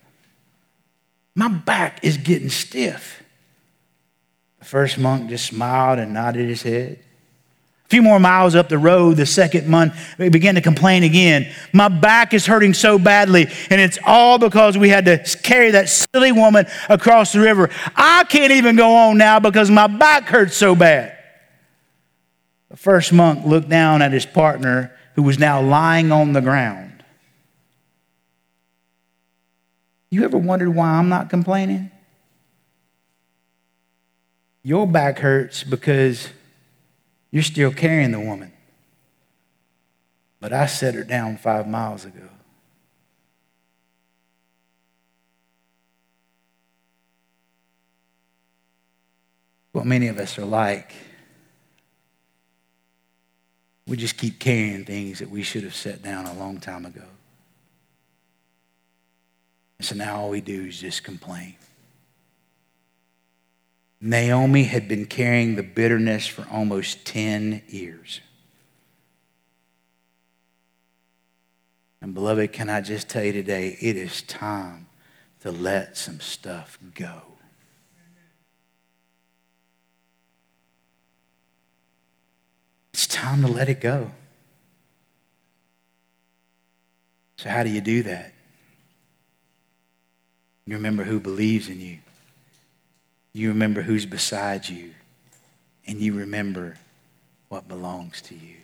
My 1.35 1.49
back 1.49 2.01
is 2.03 2.17
getting 2.17 2.51
stiff. 2.51 3.23
The 4.59 4.65
first 4.65 4.99
monk 4.99 5.31
just 5.31 5.47
smiled 5.47 5.99
and 5.99 6.13
nodded 6.13 6.49
his 6.49 6.63
head. 6.63 7.03
Few 7.91 8.03
more 8.03 8.21
miles 8.21 8.55
up 8.55 8.69
the 8.69 8.79
road, 8.79 9.17
the 9.17 9.27
second 9.27 9.67
month, 9.67 9.95
began 10.17 10.55
to 10.55 10.61
complain 10.61 11.03
again. 11.03 11.51
My 11.73 11.89
back 11.89 12.33
is 12.33 12.47
hurting 12.47 12.73
so 12.73 13.01
badly, 13.01 13.49
and 13.69 13.81
it's 13.81 13.99
all 14.07 14.39
because 14.39 14.79
we 14.79 14.89
had 14.89 15.07
to 15.07 15.19
carry 15.43 15.73
that 15.73 15.89
silly 15.89 16.31
woman 16.31 16.67
across 16.89 17.33
the 17.33 17.41
river. 17.41 17.69
I 17.97 18.23
can't 18.29 18.53
even 18.53 18.77
go 18.77 18.95
on 18.95 19.19
now 19.19 19.41
because 19.41 19.73
my 19.73 19.89
back 19.89 20.29
hurts 20.29 20.57
so 20.57 20.77
bad. 20.77 21.19
The 22.69 22.77
first 22.77 23.13
monk 23.13 23.45
looked 23.45 23.69
down 23.69 24.03
at 24.03 24.13
his 24.13 24.25
partner 24.25 24.97
who 25.17 25.25
was 25.25 25.41
now 25.41 25.61
lying 25.61 26.13
on 26.13 26.33
the 26.33 26.41
ground. 26.41 27.03
You 30.11 30.23
ever 30.23 30.39
wondered 30.39 30.71
why 30.71 30.91
I'm 30.91 31.09
not 31.09 31.29
complaining? 31.29 31.91
Your 34.63 34.87
back 34.87 35.19
hurts 35.19 35.65
because 35.65 36.29
you're 37.31 37.43
still 37.43 37.73
carrying 37.73 38.13
the 38.13 38.21
woman. 38.21 38.53
But 40.41 40.53
I 40.53 40.67
set 40.67 40.95
her 40.95 41.05
down 41.05 41.37
five 41.37 41.69
miles 41.69 42.05
ago. 42.05 42.29
What 49.73 49.87
many 49.87 50.09
of 50.09 50.19
us 50.19 50.39
are 50.39 50.45
like, 50.45 50.93
we 53.87 53.97
just 53.97 54.17
keep 54.17 54.39
carrying 54.39 54.85
things 54.85 55.21
that 55.21 55.31
we 55.31 55.43
should 55.43 55.63
have 55.63 55.75
set 55.75 56.03
down 56.03 56.27
a 56.27 56.35
long 56.35 56.59
time 56.59 56.87
ago. 56.87 57.05
And 59.79 59.87
so 59.87 59.95
now 59.95 60.17
all 60.17 60.31
we 60.31 60.41
do 60.41 60.67
is 60.67 60.81
just 60.81 61.05
complain. 61.05 61.57
Naomi 64.01 64.65
had 64.65 64.89
been 64.89 65.05
carrying 65.05 65.57
the 65.57 65.63
bitterness 65.63 66.27
for 66.27 66.47
almost 66.51 67.05
10 67.05 67.63
years. 67.69 68.21
And, 72.01 72.15
beloved, 72.15 72.53
can 72.53 72.71
I 72.71 72.81
just 72.81 73.11
tell 73.11 73.23
you 73.23 73.33
today, 73.33 73.77
it 73.81 73.97
is 73.97 74.23
time 74.23 74.87
to 75.41 75.51
let 75.51 75.99
some 75.99 76.19
stuff 76.19 76.79
go. 76.95 77.23
It's 82.95 83.07
time 83.07 83.43
to 83.43 83.49
let 83.49 83.69
it 83.69 83.81
go. 83.81 84.13
So, 87.37 87.51
how 87.51 87.63
do 87.63 87.71
you 87.71 87.81
do 87.81 88.03
that? 88.05 88.33
You 90.67 90.77
remember 90.77 91.05
who 91.05 91.21
believes 91.21 91.69
in 91.69 91.81
you. 91.81 91.99
You 93.33 93.49
remember 93.49 93.83
who's 93.83 94.07
beside 94.07 94.69
you, 94.69 94.91
and 95.87 96.01
you 96.01 96.15
remember 96.15 96.77
what 97.49 97.69
belongs 97.69 98.21
to 98.23 98.35
you. 98.35 98.57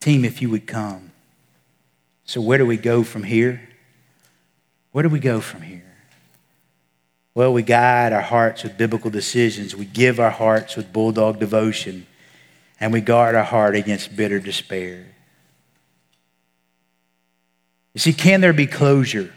Team, 0.00 0.24
if 0.24 0.40
you 0.42 0.50
would 0.50 0.66
come. 0.66 1.12
So, 2.24 2.40
where 2.40 2.58
do 2.58 2.66
we 2.66 2.76
go 2.76 3.02
from 3.02 3.24
here? 3.24 3.68
Where 4.92 5.02
do 5.02 5.08
we 5.08 5.20
go 5.20 5.40
from 5.40 5.62
here? 5.62 5.82
Well, 7.34 7.52
we 7.52 7.62
guide 7.62 8.12
our 8.12 8.20
hearts 8.20 8.62
with 8.62 8.76
biblical 8.76 9.10
decisions. 9.10 9.74
We 9.74 9.86
give 9.86 10.20
our 10.20 10.30
hearts 10.30 10.76
with 10.76 10.92
bulldog 10.92 11.38
devotion. 11.40 12.06
And 12.78 12.92
we 12.92 13.00
guard 13.00 13.34
our 13.34 13.44
heart 13.44 13.74
against 13.74 14.14
bitter 14.16 14.38
despair. 14.38 15.06
You 17.94 18.00
see, 18.00 18.12
can 18.12 18.40
there 18.40 18.52
be 18.52 18.66
closure? 18.66 19.32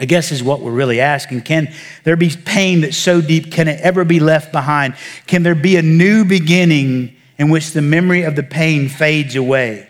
I 0.00 0.04
guess 0.04 0.30
is 0.30 0.42
what 0.42 0.60
we're 0.60 0.70
really 0.70 1.00
asking. 1.00 1.42
Can 1.42 1.72
there 2.04 2.16
be 2.16 2.30
pain 2.30 2.82
that's 2.82 2.96
so 2.96 3.20
deep? 3.20 3.50
Can 3.50 3.66
it 3.68 3.80
ever 3.80 4.04
be 4.04 4.20
left 4.20 4.52
behind? 4.52 4.94
Can 5.26 5.42
there 5.42 5.54
be 5.54 5.76
a 5.76 5.82
new 5.82 6.24
beginning 6.24 7.16
in 7.36 7.50
which 7.50 7.72
the 7.72 7.82
memory 7.82 8.22
of 8.22 8.36
the 8.36 8.42
pain 8.42 8.88
fades 8.88 9.34
away? 9.34 9.88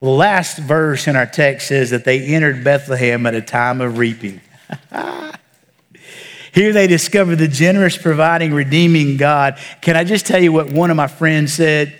The 0.00 0.08
last 0.08 0.58
verse 0.58 1.06
in 1.06 1.14
our 1.14 1.26
text 1.26 1.68
says 1.68 1.90
that 1.90 2.04
they 2.04 2.24
entered 2.24 2.64
Bethlehem 2.64 3.26
at 3.26 3.34
a 3.34 3.42
time 3.42 3.80
of 3.80 3.98
reaping. 3.98 4.40
Here 6.52 6.72
they 6.72 6.86
discovered 6.86 7.36
the 7.36 7.46
generous, 7.46 7.96
providing, 7.96 8.52
redeeming 8.52 9.16
God. 9.16 9.58
Can 9.82 9.96
I 9.96 10.04
just 10.04 10.26
tell 10.26 10.42
you 10.42 10.52
what 10.52 10.72
one 10.72 10.90
of 10.90 10.96
my 10.96 11.06
friends 11.06 11.52
said? 11.52 11.96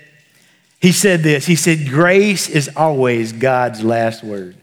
He 0.80 0.92
said 0.92 1.20
this 1.20 1.46
He 1.46 1.56
said, 1.56 1.88
Grace 1.88 2.48
is 2.48 2.70
always 2.74 3.32
God's 3.32 3.84
last 3.84 4.24
word. 4.24 4.56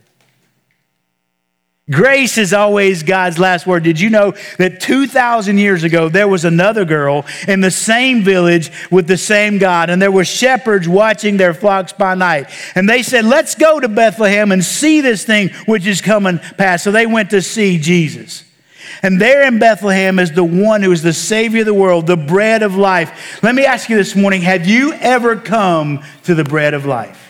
Grace 1.89 2.37
is 2.37 2.51
always 2.51 3.01
God's 3.01 3.39
last 3.39 3.65
word. 3.65 3.83
Did 3.83 3.97
you 3.97 4.09
know 4.09 4.33
that 4.57 4.81
2,000 4.81 5.57
years 5.57 5.85
ago, 5.85 6.09
there 6.09 6.27
was 6.27 6.43
another 6.43 6.83
girl 6.83 7.25
in 7.47 7.61
the 7.61 7.71
same 7.71 8.23
village 8.23 8.69
with 8.91 9.07
the 9.07 9.17
same 9.17 9.57
God, 9.57 9.89
and 9.89 10.01
there 10.01 10.11
were 10.11 10.25
shepherds 10.25 10.85
watching 10.85 11.37
their 11.37 11.53
flocks 11.53 11.93
by 11.93 12.13
night. 12.13 12.49
And 12.75 12.89
they 12.89 13.03
said, 13.03 13.23
Let's 13.23 13.55
go 13.55 13.79
to 13.79 13.87
Bethlehem 13.87 14.51
and 14.51 14.65
see 14.65 14.99
this 14.99 15.23
thing 15.23 15.49
which 15.65 15.87
is 15.87 16.01
coming 16.01 16.39
past. 16.57 16.83
So 16.83 16.91
they 16.91 17.05
went 17.05 17.29
to 17.29 17.41
see 17.41 17.77
Jesus. 17.77 18.43
And 19.01 19.21
there 19.21 19.47
in 19.47 19.57
Bethlehem 19.57 20.19
is 20.19 20.33
the 20.33 20.43
one 20.43 20.81
who 20.81 20.91
is 20.91 21.03
the 21.03 21.13
Savior 21.13 21.61
of 21.61 21.67
the 21.67 21.73
world, 21.73 22.05
the 22.05 22.17
bread 22.17 22.63
of 22.63 22.75
life. 22.75 23.41
Let 23.41 23.55
me 23.55 23.65
ask 23.65 23.89
you 23.89 23.95
this 23.95 24.13
morning 24.13 24.41
have 24.41 24.67
you 24.67 24.91
ever 24.93 25.37
come 25.37 26.03
to 26.23 26.35
the 26.35 26.43
bread 26.43 26.73
of 26.73 26.85
life? 26.85 27.26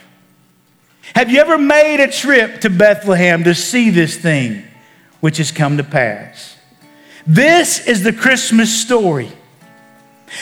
Have 1.16 1.32
you 1.32 1.40
ever 1.40 1.58
made 1.58 2.00
a 2.00 2.12
trip 2.12 2.62
to 2.62 2.70
Bethlehem 2.70 3.44
to 3.44 3.56
see 3.56 3.90
this 3.90 4.18
thing 4.18 4.64
which 5.20 5.38
has 5.38 5.52
come 5.52 5.78
to 5.78 5.84
pass? 5.84 6.58
This 7.26 7.86
is 7.86 8.04
the 8.04 8.14
Christmas 8.14 8.74
story. 8.74 9.32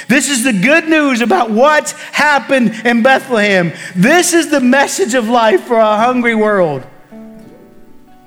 This 0.07 0.29
is 0.29 0.43
the 0.43 0.53
good 0.53 0.87
news 0.87 1.21
about 1.21 1.51
what's 1.51 1.91
happened 1.91 2.73
in 2.85 3.03
Bethlehem. 3.03 3.71
This 3.95 4.33
is 4.33 4.49
the 4.49 4.59
message 4.59 5.13
of 5.13 5.29
life 5.29 5.63
for 5.63 5.77
a 5.77 5.97
hungry 5.97 6.35
world. 6.35 6.85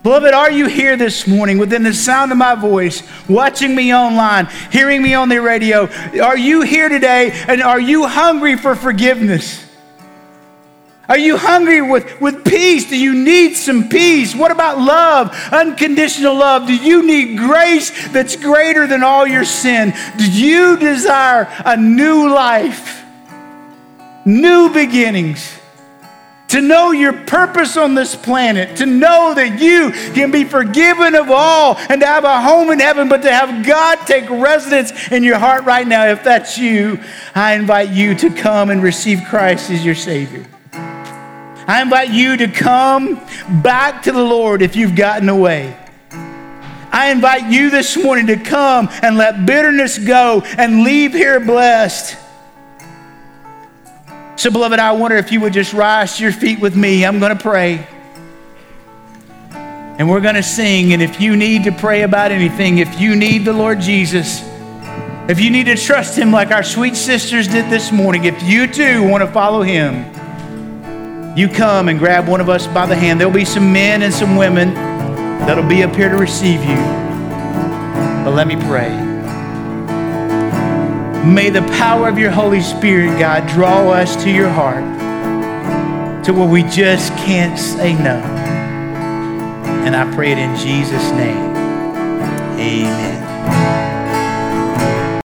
Beloved, 0.05 0.33
are 0.33 0.51
you 0.51 0.67
here 0.67 0.97
this 0.97 1.27
morning 1.27 1.59
within 1.59 1.83
the 1.83 1.93
sound 1.93 2.31
of 2.31 2.39
my 2.39 2.55
voice, 2.55 3.03
watching 3.29 3.75
me 3.75 3.93
online, 3.93 4.47
hearing 4.71 5.03
me 5.03 5.15
on 5.15 5.29
the 5.29 5.41
radio? 5.41 5.89
Are 6.23 6.39
you 6.39 6.63
here 6.63 6.89
today 6.89 7.33
and 7.49 7.61
are 7.61 7.81
you 7.81 8.07
hungry 8.07 8.57
for 8.57 8.75
forgiveness? 8.75 9.68
Are 11.09 11.19
you 11.19 11.39
hungry 11.39 11.81
with, 11.81 12.21
with 12.21 12.45
peace? 12.45 12.91
Do 12.91 12.99
you 12.99 13.15
need 13.15 13.55
some 13.55 13.89
peace? 13.89 14.35
What 14.35 14.51
about 14.51 14.79
love? 14.79 15.35
Unconditional 15.51 16.35
love. 16.35 16.67
Do 16.67 16.77
you 16.77 17.03
need 17.03 17.39
grace 17.39 18.09
that's 18.09 18.37
greater 18.37 18.87
than 18.87 19.03
all 19.03 19.27
your 19.27 19.47
sin? 19.47 19.95
Do 20.19 20.31
you 20.31 20.77
desire 20.77 21.49
a 21.65 21.79
new 21.79 22.29
life? 22.29 23.03
New 24.27 24.71
beginnings? 24.71 25.55
To 26.49 26.61
know 26.61 26.93
your 26.93 27.13
purpose 27.13 27.79
on 27.79 27.95
this 27.95 28.15
planet, 28.15 28.77
to 28.79 28.87
know 28.87 29.35
that 29.35 29.61
you 29.61 29.93
can 30.13 30.31
be 30.31 30.45
forgiven 30.45 31.15
of 31.15 31.31
all 31.31 31.77
and 31.77 32.01
to 32.01 32.07
have 32.07 32.25
a 32.25 32.41
home 32.41 32.71
in 32.71 32.81
heaven, 32.81 33.09
but 33.09 33.23
to 33.23 33.31
have 33.33 33.67
God 33.67 33.97
take 34.07 34.29
residence 34.29 35.11
in 35.11 35.23
your 35.23 35.39
heart 35.39 35.65
right 35.65 35.87
now. 35.87 36.07
If 36.07 36.25
that's 36.25 36.59
you, 36.59 37.01
I 37.35 37.55
invite 37.55 37.91
you 37.91 38.15
to 38.17 38.31
come 38.31 38.71
and 38.71 38.83
receive 38.83 39.23
Christ 39.27 39.71
as 39.71 39.85
your 39.85 39.95
Savior. 39.95 40.47
I 41.69 41.83
invite 41.83 42.09
you 42.09 42.39
to 42.39 42.49
come 42.49 43.21
back 43.63 44.05
to 44.05 44.13
the 44.13 44.23
Lord 44.23 44.63
if 44.63 44.75
you've 44.75 44.97
gotten 44.97 45.29
away. 45.29 45.77
I 46.91 47.11
invite 47.11 47.53
you 47.53 47.69
this 47.69 47.95
morning 47.95 48.29
to 48.29 48.37
come 48.37 48.89
and 49.03 49.19
let 49.19 49.45
bitterness 49.45 49.99
go 49.99 50.41
and 50.57 50.83
leave 50.83 51.13
here 51.13 51.39
blessed. 51.39 52.17
So, 54.37 54.51
beloved, 54.51 54.79
I 54.79 54.93
wonder 54.93 55.19
if 55.19 55.31
you 55.31 55.43
would 55.43 55.53
just 55.53 55.75
rise 55.75 56.17
to 56.17 56.23
your 56.23 56.33
feet 56.33 56.59
with 56.59 56.75
me. 56.75 57.05
I'm 57.05 57.19
going 57.19 57.37
to 57.37 57.43
pray. 57.43 57.87
And 59.51 60.09
we're 60.09 60.23
going 60.23 60.37
to 60.37 60.43
sing. 60.43 60.95
And 60.95 61.03
if 61.03 61.21
you 61.21 61.37
need 61.37 61.65
to 61.65 61.73
pray 61.73 62.01
about 62.01 62.33
anything, 62.33 62.79
if 62.79 62.99
you 62.99 63.15
need 63.15 63.45
the 63.45 63.53
Lord 63.53 63.79
Jesus, 63.79 64.43
if 65.29 65.39
you 65.39 65.51
need 65.51 65.65
to 65.65 65.77
trust 65.77 66.17
Him 66.17 66.33
like 66.33 66.51
our 66.51 66.63
sweet 66.63 66.97
sisters 66.97 67.47
did 67.47 67.69
this 67.69 67.93
morning, 67.93 68.25
if 68.25 68.43
you 68.43 68.67
too 68.67 69.07
want 69.07 69.23
to 69.23 69.31
follow 69.31 69.61
Him, 69.61 70.18
you 71.39 71.49
come 71.49 71.89
and 71.89 72.01
grab 72.01 72.27
one 72.27 72.41
of 72.41 72.49
us 72.49 72.67
by 72.67 72.85
the 72.85 72.97
hand. 72.97 73.21
There'll 73.21 73.33
be 73.33 73.45
some 73.45 73.73
men 73.73 74.03
and 74.03 74.13
some 74.13 74.35
women 74.35 74.75
that'll 74.75 75.69
be 75.69 75.85
up 75.85 75.95
here 75.95 76.09
to 76.09 76.17
receive 76.17 76.61
you. 76.65 76.77
But 78.25 78.33
let 78.33 78.49
me 78.49 78.57
pray. 78.57 78.91
May 81.25 81.49
the 81.51 81.63
power 81.79 82.09
of 82.09 82.19
your 82.19 82.33
Holy 82.33 82.61
Spirit, 82.61 83.21
God, 83.21 83.49
draw 83.49 83.89
us 83.89 84.21
to 84.25 84.31
your 84.33 84.49
heart 84.49 84.83
to 86.25 86.33
where 86.33 86.49
we 86.49 86.65
just 86.65 87.13
can't 87.13 87.57
say 87.57 87.93
no. 87.95 88.17
And 89.87 89.95
I 89.95 90.13
pray 90.17 90.33
it 90.33 90.39
in 90.39 90.57
Jesus' 90.57 91.13
name. 91.13 91.55
Amen. 92.59 93.88